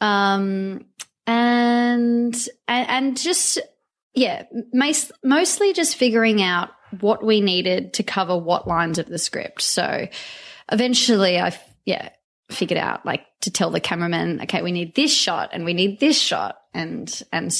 [0.00, 0.86] Um,
[1.26, 2.34] and,
[2.68, 3.58] and, and just,
[4.14, 9.18] yeah, mas- mostly just figuring out what we needed to cover what lines of the
[9.18, 9.62] script.
[9.62, 10.08] So
[10.70, 12.10] eventually I, yeah,
[12.50, 16.00] figured out like to tell the cameraman, okay, we need this shot and we need
[16.00, 17.56] this shot and, and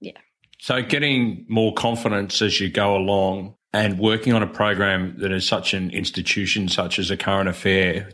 [0.00, 0.12] yeah.
[0.58, 5.46] So, getting more confidence as you go along and working on a program that is
[5.46, 8.10] such an institution, such as a current affair,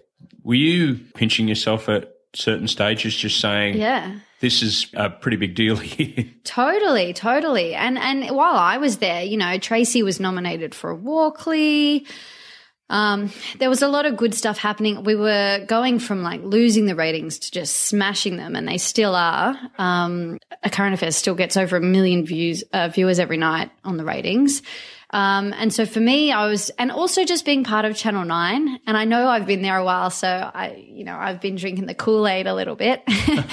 [0.47, 4.15] were you pinching yourself at certain stages, just saying, Yeah.
[4.41, 6.25] this is a pretty big deal here?
[6.45, 7.75] Totally, totally.
[7.75, 12.07] And and while I was there, you know, Tracy was nominated for a Walkley.
[12.89, 15.03] Um, there was a lot of good stuff happening.
[15.03, 19.17] We were going from like losing the ratings to just smashing them, and they still
[19.17, 19.59] are.
[19.77, 23.97] Um, a current affair still gets over a million views uh, viewers every night on
[23.97, 24.63] the ratings.
[25.11, 28.81] Um, and so for me, I was, and also just being part of Channel Nine.
[28.87, 31.87] And I know I've been there a while, so I, you know, I've been drinking
[31.87, 33.03] the Kool Aid a little bit.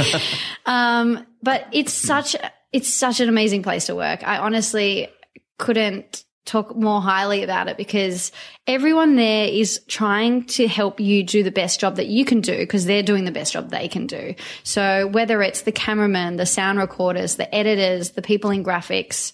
[0.65, 2.35] um, but it's such,
[2.71, 4.27] it's such an amazing place to work.
[4.27, 5.09] I honestly
[5.57, 8.31] couldn't talk more highly about it because
[8.67, 12.57] everyone there is trying to help you do the best job that you can do
[12.57, 14.35] because they're doing the best job they can do.
[14.63, 19.31] So whether it's the cameraman, the sound recorders, the editors, the people in graphics,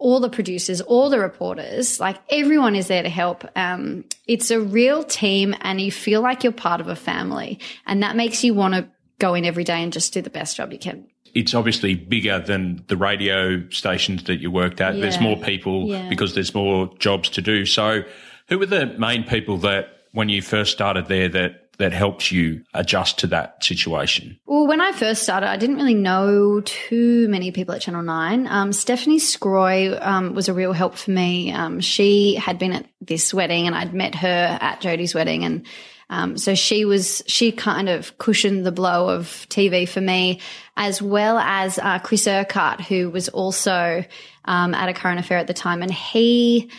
[0.00, 3.44] all the producers, all the reporters, like everyone is there to help.
[3.54, 8.02] Um, it's a real team and you feel like you're part of a family and
[8.02, 8.88] that makes you want to
[9.18, 11.06] go in every day and just do the best job you can.
[11.34, 14.94] It's obviously bigger than the radio stations that you worked at.
[14.94, 15.02] Yeah.
[15.02, 16.08] There's more people yeah.
[16.08, 17.66] because there's more jobs to do.
[17.66, 18.02] So,
[18.48, 22.62] who were the main people that when you first started there that that helped you
[22.74, 24.38] adjust to that situation?
[24.44, 28.46] Well, when I first started, I didn't really know too many people at Channel 9.
[28.46, 31.52] Um, Stephanie Scroy um, was a real help for me.
[31.52, 35.42] Um, she had been at this wedding and I'd met her at Jodie's wedding.
[35.42, 35.66] And
[36.10, 40.40] um, so she was, she kind of cushioned the blow of TV for me,
[40.76, 44.04] as well as uh, Chris Urquhart, who was also
[44.44, 45.80] um, at a current affair at the time.
[45.80, 46.70] And he,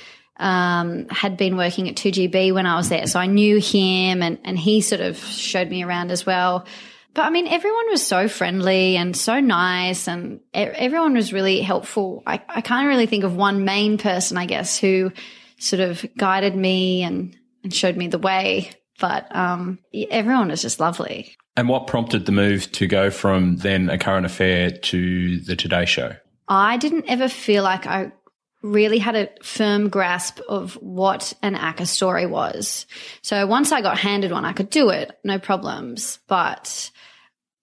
[0.42, 3.06] um, had been working at 2GB when I was there.
[3.06, 6.66] So I knew him and, and he sort of showed me around as well.
[7.14, 12.24] But I mean, everyone was so friendly and so nice and everyone was really helpful.
[12.26, 15.12] I, I can't really think of one main person, I guess, who
[15.60, 18.72] sort of guided me and, and showed me the way.
[19.00, 19.80] But um,
[20.10, 21.36] everyone was just lovely.
[21.56, 25.86] And what prompted the move to go from then a current affair to the Today
[25.86, 26.16] Show?
[26.48, 28.12] I didn't ever feel like I
[28.62, 32.86] really had a firm grasp of what an ACCA story was.
[33.22, 36.20] So once I got handed one, I could do it, no problems.
[36.28, 36.92] But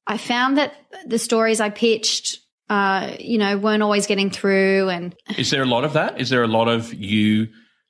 [0.07, 0.75] I found that
[1.07, 4.89] the stories I pitched, uh, you know, weren't always getting through.
[4.89, 6.21] And is there a lot of that?
[6.21, 7.49] Is there a lot of you?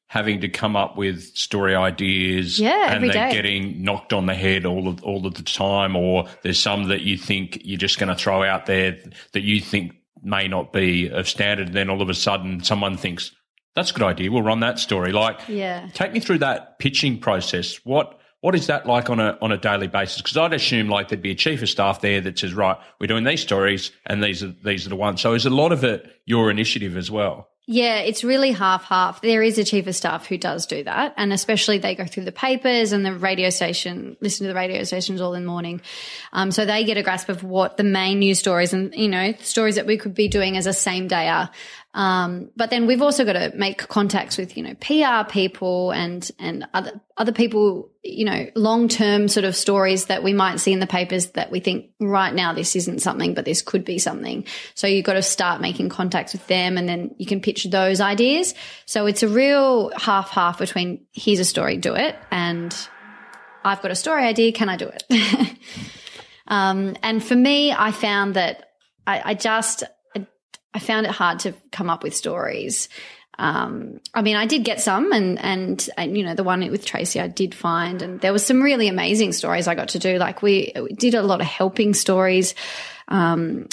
[0.08, 3.30] having to come up with story ideas yeah, and they're day.
[3.30, 7.02] getting knocked on the head all of all of the time or there's some that
[7.02, 8.98] you think you're just going to throw out there
[9.32, 9.92] that you think
[10.22, 11.68] may not be of standard.
[11.68, 13.32] And then all of a sudden, someone thinks
[13.74, 14.30] that's a good idea.
[14.30, 15.12] We'll run that story.
[15.12, 17.76] Like, yeah, take me through that pitching process.
[17.84, 20.22] What what is that like on a on a daily basis?
[20.22, 23.06] Because I'd assume like there'd be a chief of staff there that says, right, we're
[23.06, 25.20] doing these stories, and these are these are the ones.
[25.20, 27.48] So is a lot of it your initiative as well?
[27.70, 29.20] Yeah, it's really half half.
[29.20, 31.12] There is a chief of staff who does do that.
[31.18, 34.84] And especially they go through the papers and the radio station, listen to the radio
[34.84, 35.82] stations all in the morning.
[36.32, 39.34] Um, so they get a grasp of what the main news stories and, you know,
[39.40, 41.50] stories that we could be doing as a same day are.
[41.98, 46.30] Um, but then we've also got to make contacts with, you know, PR people and,
[46.38, 50.72] and other, other people, you know, long term sort of stories that we might see
[50.72, 53.98] in the papers that we think right now this isn't something, but this could be
[53.98, 54.44] something.
[54.76, 58.00] So you've got to start making contacts with them and then you can pitch those
[58.00, 58.54] ideas.
[58.86, 62.72] So it's a real half half between here's a story, do it, and
[63.64, 65.58] I've got a story idea, can I do it?
[66.46, 68.70] um, and for me, I found that
[69.04, 69.82] I, I just,
[70.74, 72.88] I found it hard to come up with stories.
[73.38, 76.84] Um, I mean, I did get some, and, and, and you know the one with
[76.84, 80.18] Tracy, I did find, and there was some really amazing stories I got to do.
[80.18, 82.54] Like we, we did a lot of helping stories.
[83.06, 83.68] Um,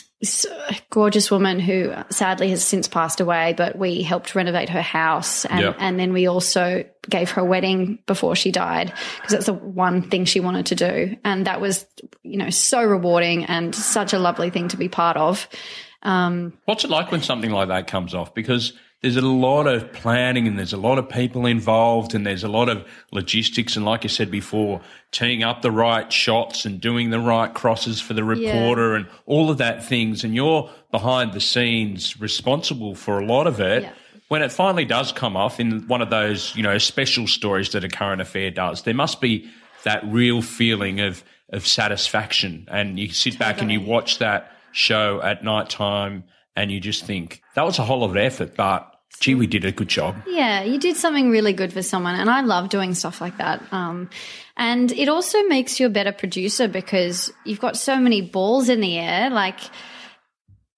[0.89, 5.62] gorgeous woman who sadly has since passed away, but we helped renovate her house, and,
[5.80, 10.02] and then we also gave her a wedding before she died because that's the one
[10.10, 11.86] thing she wanted to do, and that was
[12.24, 15.48] you know so rewarding and such a lovely thing to be part of.
[16.06, 18.34] Um, What's it like when something like that comes off?
[18.34, 22.43] Because there's a lot of planning and there's a lot of people involved and there's
[22.43, 23.76] a lot of logistics.
[23.76, 24.82] And like I said before,
[25.12, 28.97] teeing up the right shots and doing the right crosses for the reporter yeah.
[28.97, 30.24] and all of that things.
[30.24, 33.84] And you're behind the scenes responsible for a lot of it.
[33.84, 33.93] Yeah.
[34.28, 37.84] When it finally does come off in one of those, you know, special stories that
[37.84, 39.49] a current affair does, there must be
[39.84, 42.68] that real feeling of, of satisfaction.
[42.72, 47.06] And you sit back and you watch that show at night time and you just
[47.06, 50.16] think that was a whole lot of effort, but gee, we did a good job.
[50.28, 52.16] Yeah, you did something really good for someone.
[52.16, 53.62] And I love doing stuff like that.
[53.72, 54.10] Um,
[54.58, 58.82] and it also makes you a better producer because you've got so many balls in
[58.82, 59.30] the air.
[59.30, 59.60] Like,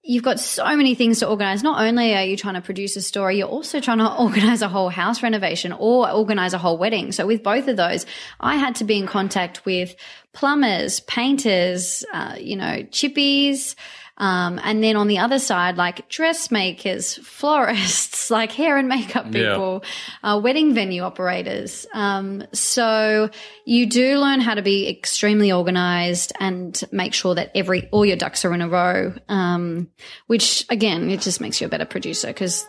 [0.07, 1.61] you've got so many things to organize.
[1.63, 4.69] Not only are you trying to produce a story, you're also trying to organize a
[4.69, 7.11] whole house renovation or organize a whole wedding.
[7.11, 8.05] So with both of those,
[8.39, 9.95] I had to be in contact with
[10.31, 13.75] plumbers, painters, uh, you know, chippies,
[14.17, 19.83] um, and then on the other side, like dressmakers, florists, like hair and makeup people,
[20.23, 20.33] yeah.
[20.33, 21.85] uh, wedding venue operators.
[21.93, 23.29] Um, so
[23.65, 28.17] you do learn how to be extremely organized and make sure that every, all your
[28.17, 29.13] ducks are in a row.
[29.29, 29.89] Um,
[30.25, 32.65] which again, it just makes you a better producer because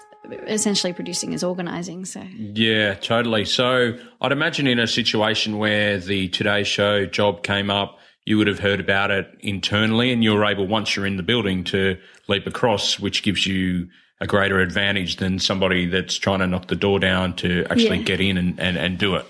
[0.47, 6.29] essentially producing is organizing so yeah totally so i'd imagine in a situation where the
[6.29, 7.99] today show job came up
[8.29, 11.65] you would have heard about it internally and you're able, once you're in the building,
[11.65, 11.99] to
[12.29, 13.89] leap across, which gives you
[14.21, 18.05] a greater advantage than somebody that's trying to knock the door down to actually yeah.
[18.05, 19.25] get in and, and, and do it.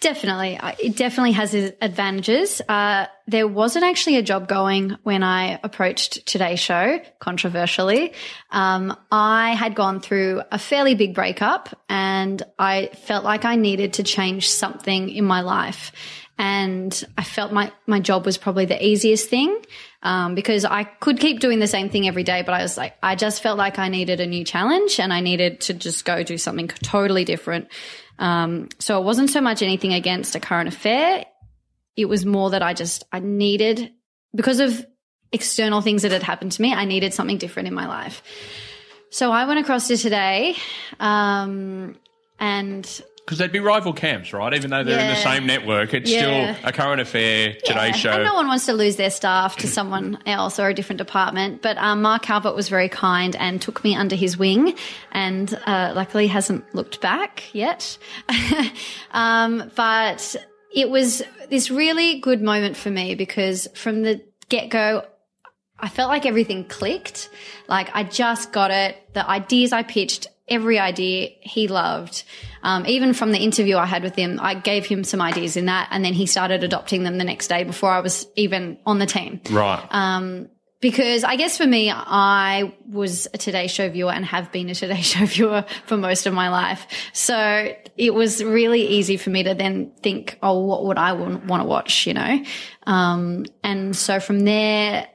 [0.00, 0.58] Definitely.
[0.82, 2.60] It definitely has its advantages.
[2.68, 8.12] Uh, there wasn't actually a job going when I approached today's show, controversially.
[8.50, 13.94] Um, I had gone through a fairly big breakup and I felt like I needed
[13.94, 15.92] to change something in my life.
[16.36, 19.56] And I felt my, my job was probably the easiest thing.
[20.02, 22.94] Um, because I could keep doing the same thing every day, but I was like,
[23.02, 26.22] I just felt like I needed a new challenge and I needed to just go
[26.22, 27.68] do something totally different.
[28.18, 31.24] Um, so it wasn't so much anything against a current affair.
[31.96, 33.92] It was more that I just, I needed,
[34.34, 34.86] because of
[35.32, 38.22] external things that had happened to me, I needed something different in my life.
[39.08, 40.54] So I went across to today,
[41.00, 41.96] um,
[42.38, 44.52] and because they'd be rival camps, right?
[44.52, 46.54] Even though they're in the same network, it's Yeah.
[46.56, 48.10] still a current affair Today Yeah, Show.
[48.10, 51.62] And no one wants to lose their staff to someone else or a different department.
[51.62, 54.74] But um, Mark Calvert was very kind and took me under his wing,
[55.12, 57.96] and uh, luckily hasn't looked back yet.
[59.12, 60.36] um, but
[60.74, 65.04] it was this really good moment for me because from the get go,
[65.78, 67.28] I felt like everything clicked.
[67.68, 68.96] Like I just got it.
[69.14, 72.24] The ideas I pitched, every idea he loved.
[72.62, 75.66] Um, even from the interview I had with him, I gave him some ideas in
[75.66, 78.98] that, and then he started adopting them the next day before I was even on
[78.98, 79.40] the team.
[79.50, 79.86] right.
[79.90, 80.48] Um,
[80.84, 84.74] because I guess for me, I was a Today Show viewer and have been a
[84.74, 86.86] Today Show viewer for most of my life.
[87.14, 91.46] So it was really easy for me to then think, oh, what would I want,
[91.46, 92.44] to watch, you know?
[92.86, 95.08] Um, and so from there,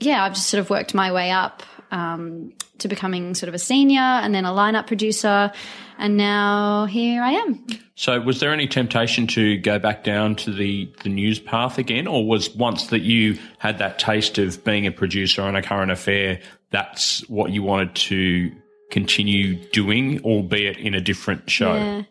[0.00, 3.58] yeah, I've just sort of worked my way up um, to becoming sort of a
[3.58, 5.52] senior and then a lineup producer.
[5.98, 7.66] And now here I am.
[7.96, 12.06] So, was there any temptation to go back down to the, the news path again,
[12.06, 15.90] or was once that you had that taste of being a producer on a current
[15.90, 18.52] affair, that's what you wanted to
[18.92, 21.74] continue doing, albeit in a different show?
[21.74, 22.02] Yeah.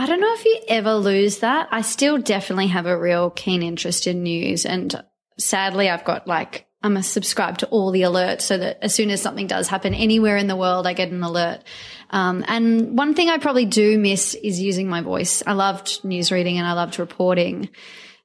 [0.00, 1.68] I don't know if you ever lose that.
[1.72, 4.64] I still definitely have a real keen interest in news.
[4.64, 5.02] And
[5.38, 9.10] sadly, I've got like, I'm a subscribed to all the alerts so that as soon
[9.10, 11.64] as something does happen anywhere in the world, I get an alert.
[12.10, 15.42] Um, and one thing I probably do miss is using my voice.
[15.44, 17.68] I loved news reading and I loved reporting.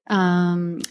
[0.08, 0.82] Um,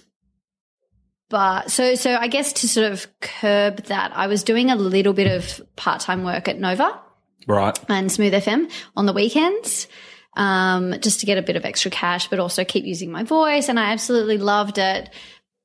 [1.30, 5.12] but so, so I guess to sort of curb that, I was doing a little
[5.12, 7.00] bit of part time work at Nova
[7.46, 7.78] Right.
[7.88, 9.86] and Smooth FM on the weekends.
[10.34, 13.68] Um, just to get a bit of extra cash, but also keep using my voice.
[13.68, 15.10] And I absolutely loved it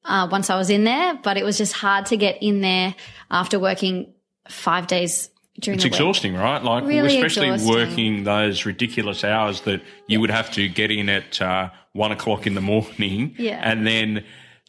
[0.08, 2.96] uh, once I was in there, but it was just hard to get in there
[3.30, 4.14] after working
[4.50, 5.30] five days
[5.60, 5.94] during It's the week.
[5.94, 6.64] It's exhausting, right?
[6.64, 7.76] Like, Really especially exhausting.
[7.90, 12.48] working those ridiculous hours that you would have to get in at uh, one o'clock
[12.48, 13.36] in the morning.
[13.40, 13.60] Yeah.
[13.64, 14.24] And then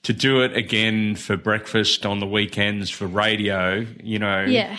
[0.05, 4.77] to do it again for breakfast on the weekends for radio, you know, Yeah.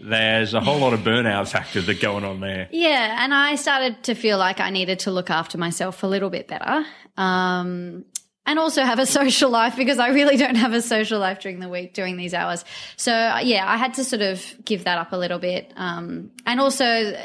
[0.00, 2.68] there's a whole lot of burnout factor that going on there.
[2.70, 6.30] Yeah, and I started to feel like I needed to look after myself a little
[6.30, 6.84] bit better.
[7.16, 8.04] Um,
[8.46, 11.60] and also have a social life because I really don't have a social life during
[11.60, 12.64] the week during these hours.
[12.96, 15.72] So uh, yeah, I had to sort of give that up a little bit.
[15.76, 16.84] Um, and also,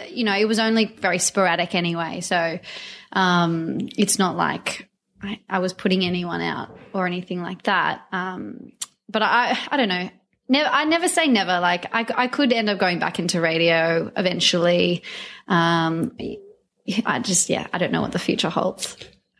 [0.09, 2.21] you know, it was only very sporadic anyway.
[2.21, 2.59] So,
[3.13, 4.89] um, it's not like
[5.21, 8.01] I, I was putting anyone out or anything like that.
[8.11, 8.71] Um,
[9.09, 10.09] but I, I don't know.
[10.47, 11.59] Never, I never say never.
[11.59, 15.03] Like I, I could end up going back into radio eventually.
[15.47, 16.15] Um,
[17.05, 18.95] I just, yeah, I don't know what the future holds.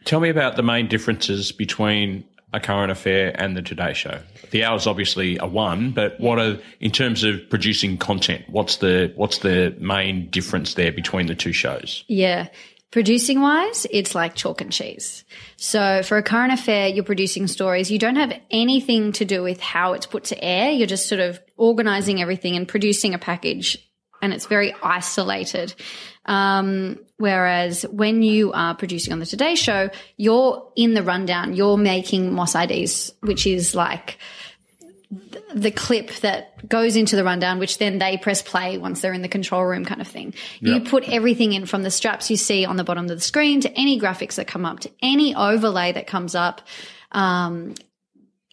[0.06, 4.20] Tell me about the main differences between a current affair and the Today Show.
[4.52, 8.46] The hours obviously are one, but what are in terms of producing content?
[8.48, 12.06] What's the what's the main difference there between the two shows?
[12.08, 12.48] Yeah.
[12.92, 15.26] Producing wise, it's like chalk and cheese.
[15.58, 17.92] So for a current affair, you're producing stories.
[17.92, 20.72] You don't have anything to do with how it's put to air.
[20.72, 23.86] You're just sort of organizing everything and producing a package
[24.26, 25.74] and it's very isolated.
[26.26, 31.78] Um, whereas when you are producing on the Today Show, you're in the rundown, you're
[31.78, 34.18] making MOS IDs, which is like
[35.54, 39.22] the clip that goes into the rundown, which then they press play once they're in
[39.22, 40.34] the control room kind of thing.
[40.60, 43.62] You put everything in from the straps you see on the bottom of the screen
[43.62, 46.62] to any graphics that come up to any overlay that comes up.
[47.12, 47.76] Um,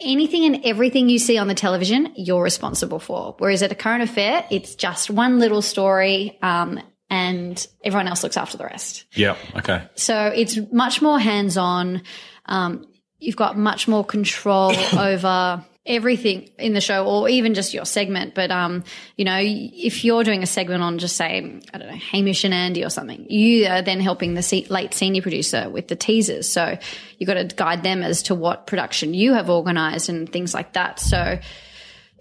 [0.01, 3.35] anything and everything you see on the television, you're responsible for.
[3.39, 6.81] Whereas at a current affair, it's just one little story, um,
[7.13, 9.05] and everyone else looks after the rest.
[9.13, 9.37] Yeah.
[9.55, 9.83] Okay.
[9.97, 12.03] So it's much more hands on.
[12.47, 12.87] Um,
[13.19, 18.35] you've got much more control over everything in the show or even just your segment.
[18.35, 18.83] But, um,
[19.19, 22.55] you know, if you're doing a segment on just say, I don't know, Hamish and
[22.55, 26.49] Andy or something, you are then helping the se- late senior producer with the teasers.
[26.49, 26.79] So
[27.19, 30.73] you've got to guide them as to what production you have organized and things like
[30.73, 30.99] that.
[30.99, 31.39] So,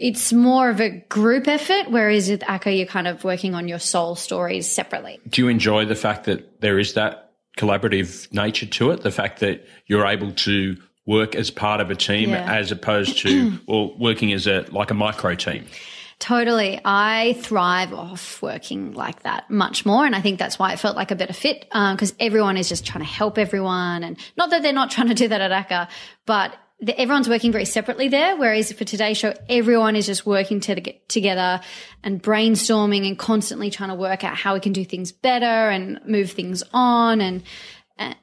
[0.01, 3.79] it's more of a group effort, whereas with ACCA, you're kind of working on your
[3.79, 5.19] sole stories separately.
[5.29, 9.01] Do you enjoy the fact that there is that collaborative nature to it.
[9.01, 12.51] The fact that you're able to work as part of a team Yeah.
[12.51, 15.65] as opposed to well working as a like a micro team.
[16.19, 16.79] Totally.
[16.85, 20.05] I thrive off working like that much more.
[20.05, 22.69] And I think that's why it felt like a better fit uh, because everyone is
[22.69, 24.03] just trying to help everyone.
[24.03, 25.89] And not that they're not trying to do that at ACCA,
[26.27, 28.35] but the, everyone's working very separately there.
[28.35, 31.61] Whereas for today's show, everyone is just working to get together
[32.03, 35.99] and brainstorming and constantly trying to work out how we can do things better and
[36.05, 37.21] move things on.
[37.21, 37.43] And,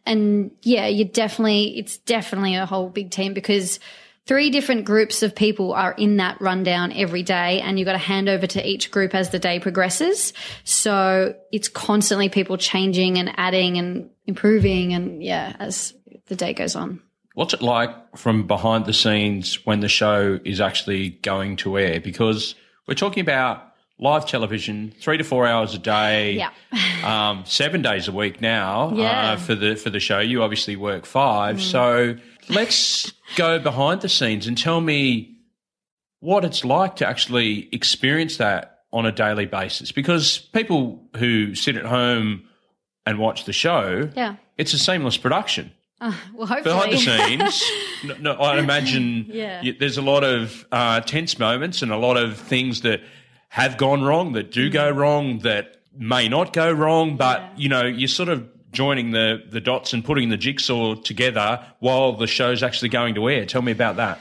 [0.04, 3.78] and yeah, you definitely, it's definitely a whole big team because
[4.26, 7.98] three different groups of people are in that rundown every day and you've got to
[7.98, 10.32] hand over to each group as the day progresses.
[10.64, 15.94] So it's constantly people changing and adding and improving and yeah, as
[16.26, 17.00] the day goes on.
[17.38, 22.00] What's it like from behind the scenes when the show is actually going to air?
[22.00, 22.56] Because
[22.88, 23.62] we're talking about
[24.00, 26.50] live television, three to four hours a day, Yeah.
[27.30, 29.30] um, seven days a week now Yeah.
[29.34, 30.18] uh, for the for the show.
[30.18, 32.16] You obviously work five, so
[32.48, 35.36] let's go behind the scenes and tell me
[36.18, 39.92] what it's like to actually experience that on a daily basis.
[39.92, 42.48] Because people who sit at home
[43.06, 44.34] and watch the show, Yeah.
[44.56, 45.70] it's a seamless production
[46.34, 47.64] Well, behind the scenes,
[48.04, 49.60] no, no, I imagine Yeah.
[49.62, 53.00] y- there's a lot of uh, tense moments and a lot of things that
[53.48, 57.16] have gone wrong, that do go wrong, that may not go wrong.
[57.16, 57.48] But Yeah.
[57.56, 62.12] you know, you're sort of joining the the dots and putting the jigsaw together while
[62.12, 63.46] the show's actually going to air.
[63.46, 64.20] Tell me about that.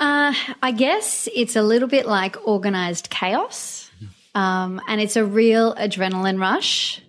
[0.00, 3.90] Uh, I guess it's a little bit like organized chaos.
[4.34, 7.00] Um, and it's a real adrenaline rush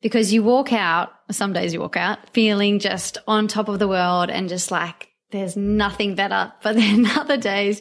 [0.00, 3.88] because you walk out, some days you walk out feeling just on top of the
[3.88, 6.52] world and just like there's nothing better.
[6.62, 7.80] But then other days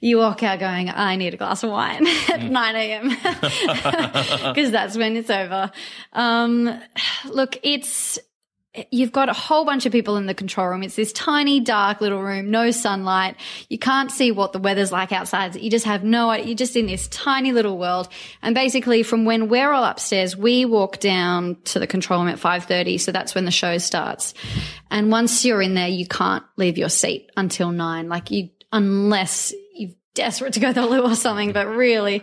[0.00, 3.08] you walk out going, I need a glass of wine at 9 a.m.
[3.08, 5.70] because that's when it's over.
[6.12, 6.80] Um,
[7.26, 8.18] look, it's,
[8.90, 10.82] you've got a whole bunch of people in the control room.
[10.82, 13.36] It's this tiny, dark little room, no sunlight.
[13.68, 15.56] You can't see what the weather's like outside.
[15.56, 16.46] You just have no idea.
[16.46, 18.08] You're just in this tiny little world.
[18.40, 22.38] And basically from when we're all upstairs, we walk down to the control room at
[22.38, 22.98] 5.30.
[22.98, 24.32] So that's when the show starts.
[24.90, 28.08] And once you're in there, you can't leave your seat until nine.
[28.08, 32.22] Like you, unless you're desperate to go to the loo or something, but really,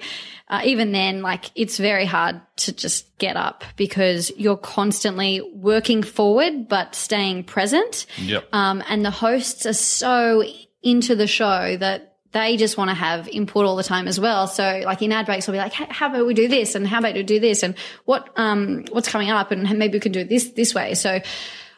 [0.49, 6.01] uh, even then, like it's very hard to just get up because you're constantly working
[6.01, 8.07] forward but staying present.
[8.17, 8.47] Yep.
[8.51, 10.43] Um, and the hosts are so
[10.81, 14.47] into the show that they just want to have input all the time as well.
[14.47, 16.75] So like in ad breaks, we'll be like, "Hey, how about we do this?
[16.75, 17.63] And how about we do this?
[17.63, 17.75] And
[18.05, 19.51] what, um, what's coming up?
[19.51, 20.93] And maybe we can do it this, this way.
[20.93, 21.21] So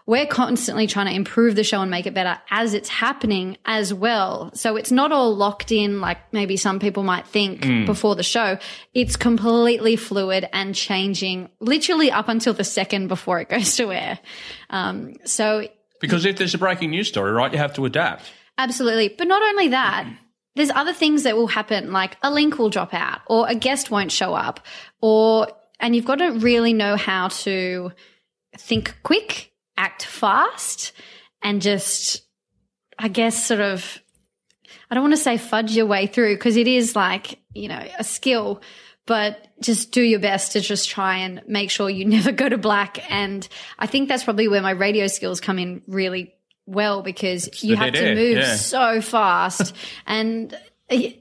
[0.05, 3.93] we're constantly trying to improve the show and make it better as it's happening as
[3.93, 4.51] well.
[4.53, 8.57] So it's not all locked in like maybe some people might think before the show.
[8.93, 14.19] It's completely fluid and changing literally up until the second before it goes to air.
[14.69, 15.67] Um, so
[15.99, 18.25] Because if there's a breaking news story, right, you have to adapt.
[18.57, 19.09] Absolutely.
[19.09, 20.07] But not only that,
[20.55, 23.89] there's other things that will happen, like a link will drop out or a guest
[23.89, 24.59] won't show up
[25.01, 25.47] or,
[25.79, 27.91] and you've got to really know how to
[28.57, 30.93] think quick, act fast
[31.41, 32.21] and just,
[32.97, 33.99] I guess, sort of,
[34.89, 37.83] I don't want to say fudge your way through because it is like, you know,
[37.97, 38.61] a skill,
[39.05, 42.57] but just do your best to just try and make sure you never go to
[42.57, 43.11] black.
[43.11, 43.47] And
[43.79, 46.33] I think that's probably where my radio skills come in really
[46.65, 48.55] well because you have to move yeah.
[48.55, 49.75] so fast.
[50.05, 50.57] and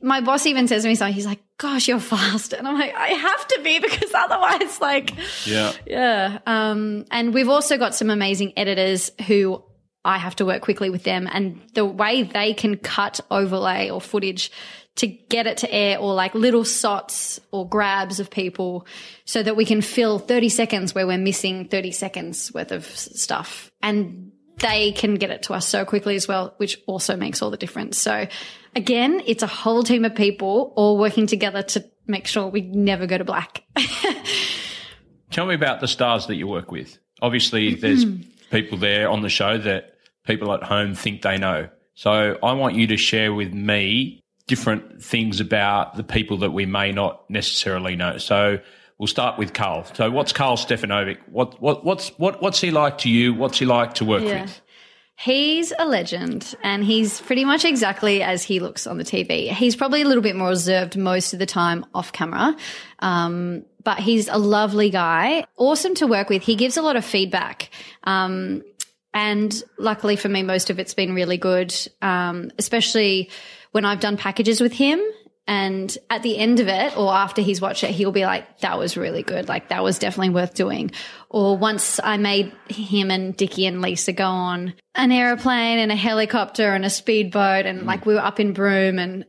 [0.02, 2.54] my boss even says to me something, he's like, gosh, you're fast.
[2.54, 5.12] And I'm like, I have to be because otherwise, like,
[5.46, 5.72] Yeah.
[5.86, 6.38] yeah.
[6.46, 9.62] Um, and we've also got some amazing editors who
[10.02, 14.00] I have to work quickly with them and the way they can cut overlay or
[14.00, 14.50] footage
[14.96, 18.86] to get it to air or like little sots or grabs of people
[19.26, 23.70] so that we can fill 30 seconds where we're missing 30 seconds worth of stuff.
[23.82, 27.50] And they can get it to us so quickly as well, which also makes all
[27.50, 27.98] the difference.
[27.98, 28.26] So
[28.74, 33.06] again, it's a whole team of people all working together to make sure we never
[33.06, 33.62] go to black.
[35.30, 36.98] Tell me about the stars that you work with.
[37.22, 38.22] Obviously, there's mm-hmm.
[38.50, 39.96] people there on the show that
[40.26, 41.68] people at home think they know.
[41.94, 46.66] So I want you to share with me different things about the people that we
[46.66, 48.18] may not necessarily know.
[48.18, 48.58] So
[48.98, 49.84] we'll start with Karl.
[49.94, 51.18] So what's Karl Stefanovic?
[51.30, 53.32] What, what, what's, what, what's he like to you?
[53.34, 54.42] What's he like to work Yeah.
[54.42, 54.60] with?
[55.22, 59.50] He's a legend and he's pretty much exactly as he looks on the TV.
[59.50, 62.56] He's probably a little bit more reserved most of the time off camera.
[63.00, 66.42] Um, but he's a lovely guy, awesome to work with.
[66.42, 67.68] He gives a lot of feedback.
[68.04, 68.62] Um,
[69.12, 71.74] and luckily for me, most of it's been really good.
[72.00, 73.28] Um, especially
[73.72, 75.02] when I've done packages with him
[75.50, 78.78] And at the end of it, or after he's watched it, he'll be like, that
[78.78, 79.48] was really good.
[79.48, 80.92] Like, that was definitely worth doing.
[81.28, 85.96] Or once I made him and Dickie and Lisa go on an aeroplane and a
[85.96, 89.24] helicopter and a speedboat, and like we were up in Broome and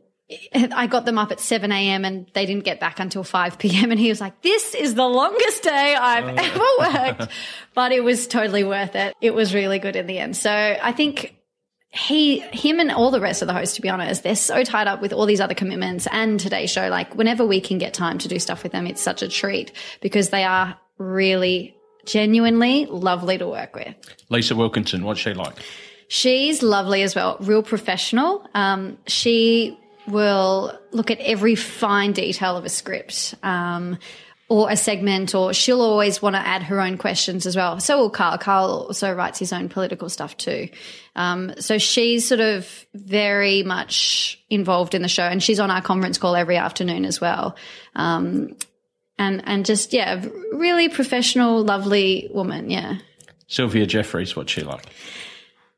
[0.54, 2.04] I got them up at 7 a.m.
[2.04, 3.90] and they didn't get back until 5 p.m.
[3.90, 6.86] And he was like, this is the longest day I've oh.
[6.86, 7.32] ever worked.
[7.74, 9.12] but it was totally worth it.
[9.20, 10.36] It was really good in the end.
[10.36, 11.34] So I think
[11.92, 14.86] he, him and all the rest of the hosts, to be honest, they're so tied
[14.86, 16.88] up with all these other commitments and today's show.
[16.88, 19.72] Like whenever we can get time to do stuff with them, it's such a treat
[20.00, 21.76] because they are really
[22.06, 23.94] genuinely lovely to work with.
[24.30, 25.54] Lisa Wilkinson, what's she like?
[26.08, 28.46] She's lovely as well, real professional.
[28.54, 33.34] Um, she will look at every fine detail of a script.
[33.42, 33.98] Um,
[34.52, 37.80] or a segment, or she'll always want to add her own questions as well.
[37.80, 38.36] So will Karl.
[38.36, 40.68] Karl also writes his own political stuff too.
[41.16, 45.80] Um, so she's sort of very much involved in the show, and she's on our
[45.80, 47.56] conference call every afternoon as well.
[47.96, 48.54] Um,
[49.18, 50.22] and and just yeah,
[50.52, 52.68] really professional, lovely woman.
[52.68, 52.98] Yeah.
[53.46, 54.84] Sylvia Jeffreys, what's she like?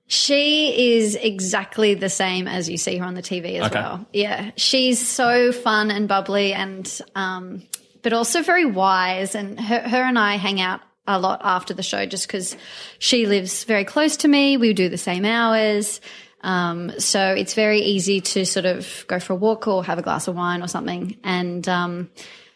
[0.08, 3.80] She is exactly the same as you see her on the TV as okay.
[3.80, 4.04] well.
[4.12, 7.62] Yeah, she's so fun and bubbly, and um,
[8.04, 9.34] but also very wise.
[9.34, 12.56] And her, her and I hang out a lot after the show just because
[13.00, 14.56] she lives very close to me.
[14.56, 16.00] We do the same hours.
[16.42, 20.02] Um, so it's very easy to sort of go for a walk or have a
[20.02, 21.16] glass of wine or something.
[21.24, 22.10] And, um,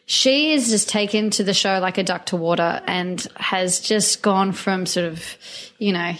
[0.05, 4.22] she is just taken to the show like a duck to water and has just
[4.22, 5.36] gone from sort of,
[5.78, 6.14] you know,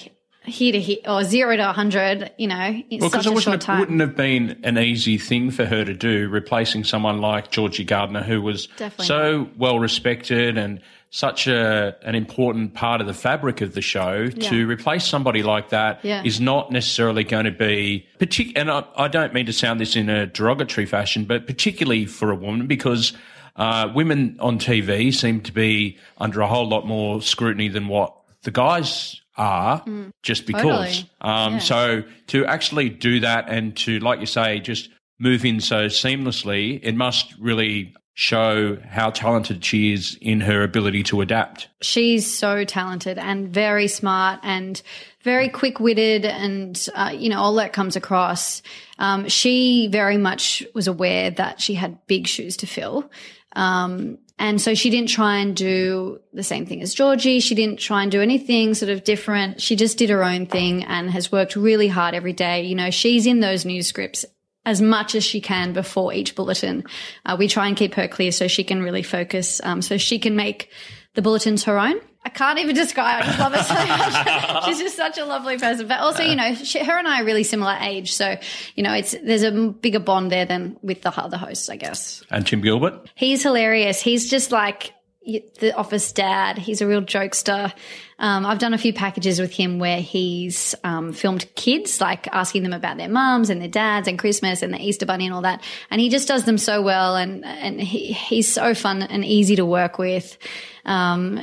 [0.49, 3.75] here to here or zero to 100, you know, in well, such a short time.
[3.75, 7.51] Well, it wouldn't have been an easy thing for her to do, replacing someone like
[7.51, 9.57] Georgie Gardner, who was Definitely so not.
[9.59, 10.81] well respected and
[11.11, 14.29] such a an important part of the fabric of the show.
[14.35, 14.51] Yeah.
[14.51, 16.23] To replace somebody like that yeah.
[16.25, 18.61] is not necessarily going to be particular.
[18.61, 22.31] And I, I, don't mean to sound this in a derogatory fashion, but particularly for
[22.31, 23.13] a woman because.
[23.57, 28.15] Uh, women on TV seem to be under a whole lot more scrutiny than what
[28.43, 30.63] the guys are mm, just because.
[30.63, 31.11] Totally.
[31.21, 31.59] Um, yeah.
[31.61, 36.81] So to actually do that and to, like you say, just move in so seamlessly,
[36.83, 41.69] it must really show how talented she is in her ability to adapt.
[41.83, 44.83] She's so talented and very smart and
[45.29, 48.63] very quick witted, and uh, you know all that comes across.
[48.99, 53.11] Um, she very much was aware that she had big shoes to fill.
[53.55, 57.41] Um, and so she didn't try and do the same thing as Georgie.
[57.41, 59.61] She didn't try and do anything sort of different.
[59.61, 62.63] She just did her own thing and has worked really hard every day.
[62.63, 64.25] You know, she's in those news scripts
[64.65, 66.85] as much as she can before each bulletin.
[67.27, 70.19] Uh, we try and keep her clear so she can really focus, um, so she
[70.19, 70.71] can make
[71.15, 72.01] the bulletins her own.
[72.25, 73.23] I can't even describe.
[73.23, 73.75] I just love her so
[74.55, 74.65] much.
[74.67, 75.87] She's just such a lovely person.
[75.89, 78.37] But also, you know, she, her and I are really similar age, so
[78.75, 82.23] you know, it's there's a bigger bond there than with the other hosts, I guess.
[82.31, 84.03] And Tim Gilbert, he's hilarious.
[84.03, 84.93] He's just like
[85.29, 86.57] the office dad.
[86.57, 87.73] He's a real jokester.
[88.19, 92.63] Um, I've done a few packages with him where he's um, filmed kids, like asking
[92.63, 95.43] them about their mums and their dads and Christmas and the Easter Bunny and all
[95.43, 95.63] that.
[95.91, 99.57] And he just does them so well, and and he, he's so fun and easy
[99.57, 100.39] to work with.
[100.87, 101.39] Um,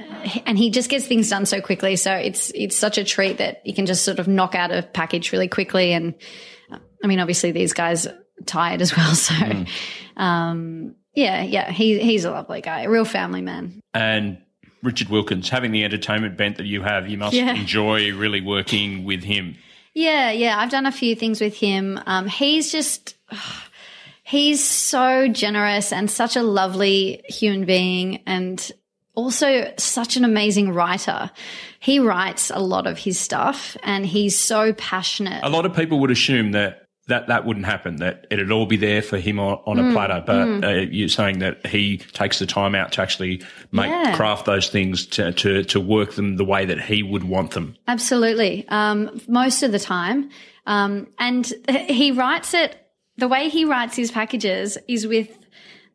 [0.48, 1.96] and he just gets things done so quickly.
[1.96, 4.82] So it's it's such a treat that you can just sort of knock out a
[4.82, 5.94] package really quickly.
[5.94, 6.16] And
[7.04, 9.34] I mean, obviously these guys are tired as well, so.
[9.36, 10.96] Mm.
[11.16, 13.80] Yeah, yeah, he, he's a lovely guy, a real family man.
[13.94, 14.38] And
[14.84, 17.54] Richard Wilkins, having the entertainment bent that you have, you must yeah.
[17.56, 19.58] enjoy really working with him.
[19.94, 22.00] Yeah, yeah, I've done a few things with him.
[22.06, 23.16] Um, he's just,
[24.24, 28.72] he's so generous and such a lovely human being and
[29.16, 31.32] also such an amazing writer.
[31.80, 35.44] He writes a lot of his stuff and he's so passionate.
[35.44, 37.98] A lot of people would assume that that that wouldn't happen.
[37.98, 40.24] That it'd all be there for him on, on mm, a platter.
[40.26, 40.64] But mm.
[40.64, 44.16] uh, you're saying that he takes the time out to actually make yeah.
[44.16, 47.76] craft those things to, to to work them the way that he would want them.
[47.88, 50.30] Absolutely, um, most of the time,
[50.66, 52.82] um, and he writes it.
[53.18, 55.30] The way he writes his packages is with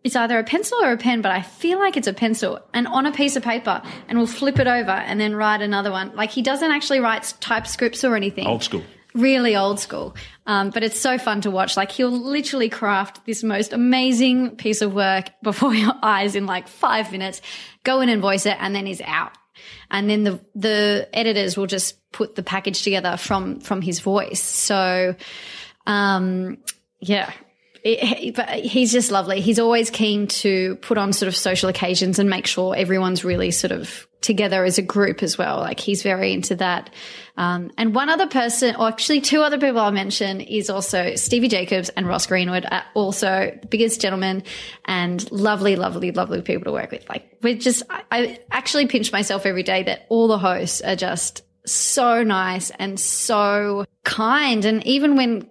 [0.03, 2.87] it's either a pencil or a pen, but I feel like it's a pencil and
[2.87, 6.17] on a piece of paper and we'll flip it over and then write another one.
[6.17, 8.47] Like he doesn't actually write type scripts or anything.
[8.47, 8.83] Old school
[9.15, 10.15] really old school.
[10.47, 11.77] Um, but it's so fun to watch.
[11.77, 16.69] Like he'll literally craft this most amazing piece of work before your eyes in like
[16.69, 17.41] five minutes,
[17.85, 19.33] go in and voice it, and then he's out.
[19.91, 24.43] And then the the editors will just put the package together from from his voice.
[24.43, 25.15] So,
[25.87, 26.59] um,
[27.01, 27.33] yeah,
[27.85, 29.41] it, but he's just lovely.
[29.41, 33.51] He's always keen to put on sort of social occasions and make sure everyone's really
[33.51, 35.59] sort of together as a group as well.
[35.59, 36.91] Like he's very into that.
[37.37, 41.49] Um, and one other person, or actually two other people I'll mention is also Stevie
[41.49, 44.43] Jacobs and Ross Greenwood are also the biggest gentlemen
[44.85, 47.09] and lovely, lovely, lovely people to work with.
[47.09, 50.97] Like we're just, I, I actually pinch myself every day that all the hosts are
[50.97, 54.64] just so nice and so kind.
[54.64, 55.49] And even when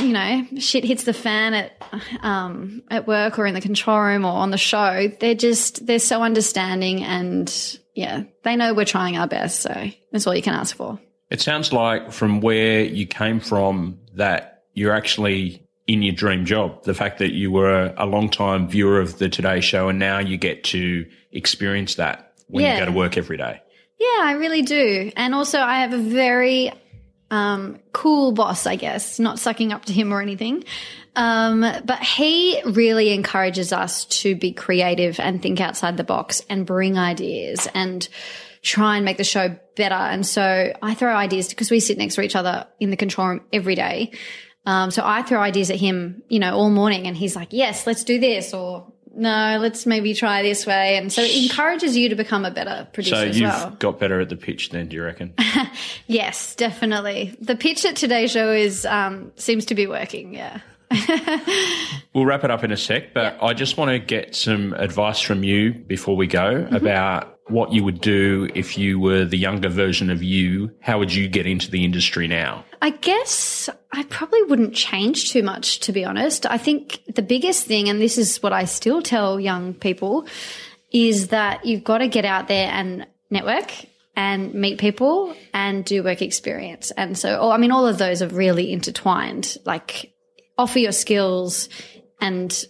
[0.00, 1.82] you know, shit hits the fan at
[2.22, 5.98] um, at work or in the control room or on the show, they're just they're
[5.98, 9.60] so understanding and yeah, they know we're trying our best.
[9.60, 11.00] So that's all you can ask for.
[11.30, 16.84] It sounds like from where you came from that you're actually in your dream job.
[16.84, 20.18] The fact that you were a long time viewer of the Today Show and now
[20.18, 22.74] you get to experience that when yeah.
[22.74, 23.60] you go to work every day.
[23.98, 25.10] Yeah, I really do.
[25.16, 26.72] And also I have a very
[27.30, 30.64] um, cool boss, I guess, not sucking up to him or anything.
[31.16, 36.64] Um, but he really encourages us to be creative and think outside the box and
[36.64, 38.08] bring ideas and
[38.62, 39.94] try and make the show better.
[39.94, 43.28] And so I throw ideas because we sit next to each other in the control
[43.28, 44.12] room every day.
[44.66, 47.86] Um, so I throw ideas at him, you know, all morning and he's like, yes,
[47.86, 50.96] let's do this or no, let's maybe try this way.
[50.96, 53.70] And so it encourages you to become a better producer so you've well.
[53.78, 55.34] got better at the pitch then, do you reckon?
[56.06, 57.36] yes, definitely.
[57.40, 60.34] The pitch at today's show is, um, seems to be working.
[60.34, 60.60] Yeah.
[62.14, 65.20] we'll wrap it up in a sec, but I just want to get some advice
[65.20, 66.74] from you before we go mm-hmm.
[66.74, 70.70] about what you would do if you were the younger version of you.
[70.80, 72.64] How would you get into the industry now?
[72.82, 76.46] I guess I probably wouldn't change too much, to be honest.
[76.46, 80.26] I think the biggest thing, and this is what I still tell young people,
[80.92, 83.72] is that you've got to get out there and network
[84.16, 86.90] and meet people and do work experience.
[86.92, 89.56] And so, oh, I mean, all of those are really intertwined.
[89.64, 90.12] Like,
[90.58, 91.68] offer your skills
[92.20, 92.64] and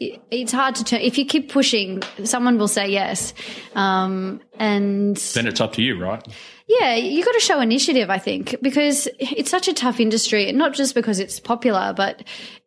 [0.00, 1.00] it's hard to turn.
[1.00, 3.34] If you keep pushing, someone will say yes.
[3.74, 6.26] Um, and then it's up to you, right?
[6.68, 10.74] Yeah, you got to show initiative, I think, because it's such a tough industry, not
[10.74, 12.22] just because it's popular, but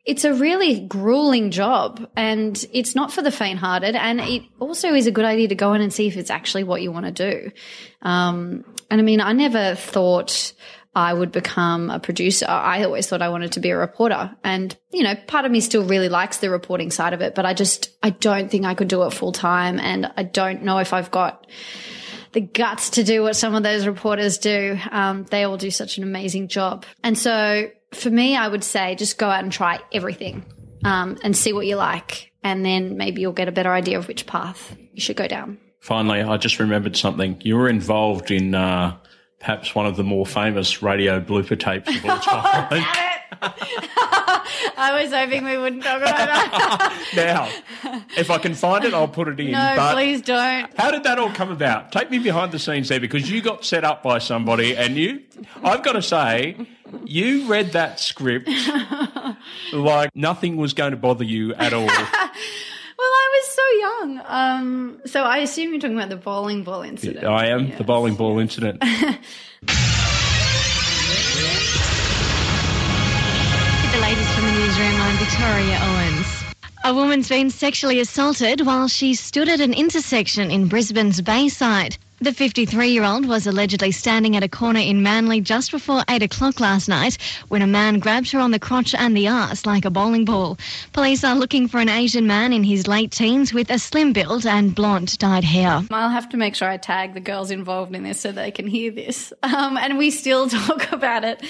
[0.05, 3.95] it's a really grueling job and it's not for the faint hearted.
[3.95, 6.64] And it also is a good idea to go in and see if it's actually
[6.64, 7.51] what you want to do.
[8.01, 10.53] Um, and I mean, I never thought,
[10.93, 12.45] I would become a producer.
[12.49, 14.35] I always thought I wanted to be a reporter.
[14.43, 17.45] And, you know, part of me still really likes the reporting side of it, but
[17.45, 19.79] I just, I don't think I could do it full time.
[19.79, 21.47] And I don't know if I've got
[22.33, 24.77] the guts to do what some of those reporters do.
[24.91, 26.85] Um, they all do such an amazing job.
[27.03, 30.45] And so for me, I would say just go out and try everything,
[30.83, 32.31] um, and see what you like.
[32.43, 35.57] And then maybe you'll get a better idea of which path you should go down.
[35.79, 37.39] Finally, I just remembered something.
[37.41, 38.97] You were involved in, uh,
[39.41, 42.85] perhaps one of the more famous radio blooper tapes of all time.
[44.77, 47.07] I was hoping we wouldn't talk about that.
[47.15, 47.49] now,
[48.15, 49.51] if I can find it, I'll put it in.
[49.51, 50.71] No, but please don't.
[50.77, 51.91] How did that all come about?
[51.91, 55.23] Take me behind the scenes there because you got set up by somebody and you,
[55.63, 56.67] I've got to say,
[57.05, 58.49] you read that script
[59.73, 61.89] like nothing was going to bother you at all.
[63.12, 64.22] Well, I was so young.
[64.26, 67.26] Um, so I assume you're talking about the bowling ball incident.
[67.26, 67.78] I am yes.
[67.78, 68.80] the bowling ball incident.
[68.80, 68.88] the
[73.99, 76.26] latest from the newsroom, I'm Victoria Owens.
[76.86, 81.97] A woman's been sexually assaulted while she stood at an intersection in Brisbane's Bayside.
[82.22, 86.22] The 53 year old was allegedly standing at a corner in Manly just before 8
[86.22, 87.17] o'clock last night
[87.47, 90.59] when a man grabbed her on the crotch and the arse like a bowling ball.
[90.93, 94.45] Police are looking for an Asian man in his late teens with a slim build
[94.45, 95.82] and blonde dyed hair.
[95.89, 98.67] I'll have to make sure I tag the girls involved in this so they can
[98.67, 99.34] hear this.
[99.51, 101.43] Um, and we still talk about it.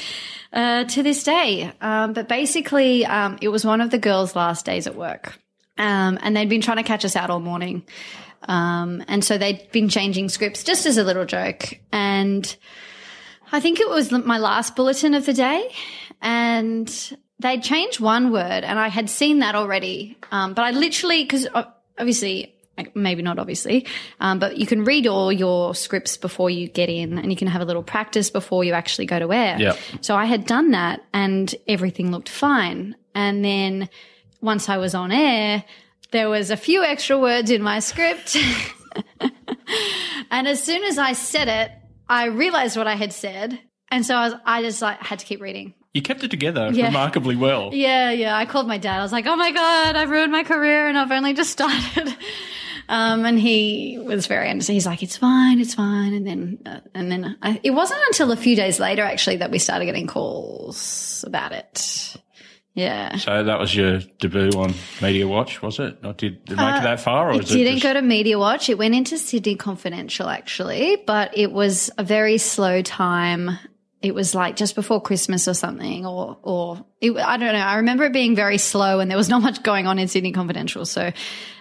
[0.53, 1.71] Uh, to this day.
[1.79, 5.37] Um, but basically, um, it was one of the girls' last days at work.
[5.77, 7.83] Um, and they'd been trying to catch us out all morning.
[8.43, 11.79] Um, and so they'd been changing scripts just as a little joke.
[11.91, 12.55] And
[13.51, 15.71] I think it was my last bulletin of the day.
[16.21, 20.17] And they'd changed one word and I had seen that already.
[20.31, 21.47] Um, but I literally, cause
[21.97, 22.55] obviously,
[22.95, 23.85] maybe not obviously,
[24.19, 27.47] um, but you can read all your scripts before you get in and you can
[27.47, 29.57] have a little practice before you actually go to air.
[29.59, 29.77] Yep.
[30.01, 32.95] So I had done that and everything looked fine.
[33.13, 33.89] And then
[34.41, 35.63] once I was on air,
[36.11, 38.37] there was a few extra words in my script.
[40.31, 41.71] and as soon as I said it,
[42.07, 43.59] I realized what I had said.
[43.89, 45.73] And so I, was, I just like had to keep reading.
[45.93, 46.87] You kept it together yeah.
[46.87, 47.71] remarkably well.
[47.81, 48.37] Yeah, yeah.
[48.37, 48.99] I called my dad.
[48.99, 52.15] I was like, "Oh my god, I've ruined my career, and I've only just started."
[52.87, 54.75] Um, and he was very understanding.
[54.75, 58.31] He's like, "It's fine, it's fine." And then, uh, and then I, it wasn't until
[58.31, 62.15] a few days later actually that we started getting calls about it.
[62.73, 63.17] Yeah.
[63.17, 66.01] So that was your debut on Media Watch, was it?
[66.01, 67.83] Not did, did it make it that far, or Uh, It is it didn't just,
[67.83, 68.69] go to Media Watch.
[68.69, 73.59] It went into Sydney Confidential actually, but it was a very slow time.
[74.01, 77.59] It was like just before Christmas or something, or or it, I don't know.
[77.59, 80.31] I remember it being very slow, and there was not much going on in Sydney
[80.31, 80.85] Confidential.
[80.85, 81.11] So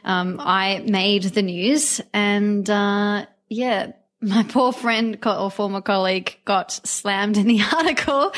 [0.05, 3.93] um, I made the news, and uh, yeah,
[4.23, 8.33] my poor friend co- or former colleague got slammed in the article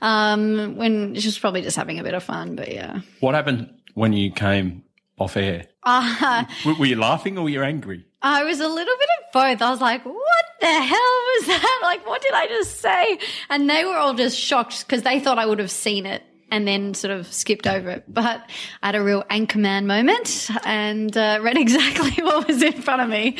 [0.00, 2.56] um, when she was probably just having a bit of fun.
[2.56, 3.00] But yeah.
[3.20, 4.84] what happened when you came
[5.18, 5.66] off air?
[5.82, 8.04] Uh, Were, were you laughing or were you angry?
[8.20, 9.62] I was a little bit of both.
[9.62, 11.78] I was like, what the hell was that?
[11.82, 13.18] Like, what did I just say?
[13.48, 16.66] And they were all just shocked because they thought I would have seen it and
[16.66, 18.04] then sort of skipped over it.
[18.08, 18.42] But
[18.82, 23.08] I had a real anchorman moment and uh, read exactly what was in front of
[23.08, 23.38] me,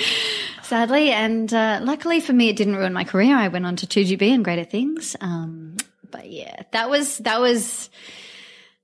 [0.68, 1.10] sadly.
[1.10, 3.36] And uh, luckily for me, it didn't ruin my career.
[3.36, 5.16] I went on to 2GB and greater things.
[5.20, 5.76] Um,
[6.10, 7.90] but yeah, that was, that was,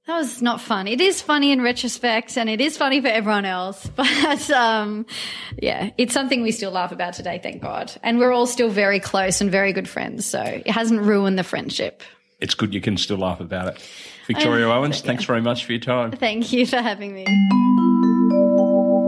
[0.06, 0.88] that was not fun.
[0.88, 3.88] It is funny in retrospect and it is funny for everyone else.
[3.96, 5.06] But, um,
[5.60, 7.92] yeah, it's something we still laugh about today, thank God.
[8.02, 10.26] And we're all still very close and very good friends.
[10.26, 12.02] So it hasn't ruined the friendship.
[12.40, 13.82] It's good you can still laugh about it.
[14.26, 16.12] Victoria Owens, thanks very much for your time.
[16.12, 17.24] Thank you for having me.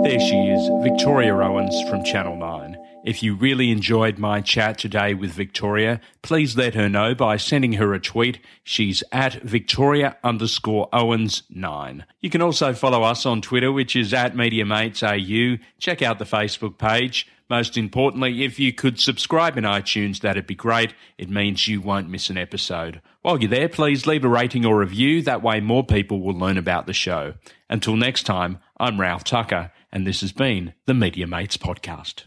[0.06, 2.65] There she is, Victoria Owens from Channel 9.
[3.06, 7.74] If you really enjoyed my chat today with Victoria, please let her know by sending
[7.74, 8.40] her a tweet.
[8.64, 12.04] She's at Victoria underscore Owens 9.
[12.20, 15.60] You can also follow us on Twitter, which is at MediaMatesAU.
[15.78, 17.28] Check out the Facebook page.
[17.48, 20.92] Most importantly, if you could subscribe in iTunes, that'd be great.
[21.16, 23.00] It means you won't miss an episode.
[23.22, 25.22] While you're there, please leave a rating or review.
[25.22, 27.34] That way more people will learn about the show.
[27.70, 32.24] Until next time, I'm Ralph Tucker, and this has been the Media Mates Podcast.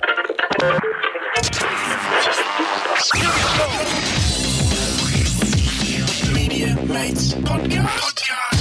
[6.33, 7.87] Media Mates Podcast.
[7.87, 8.58] Podcast.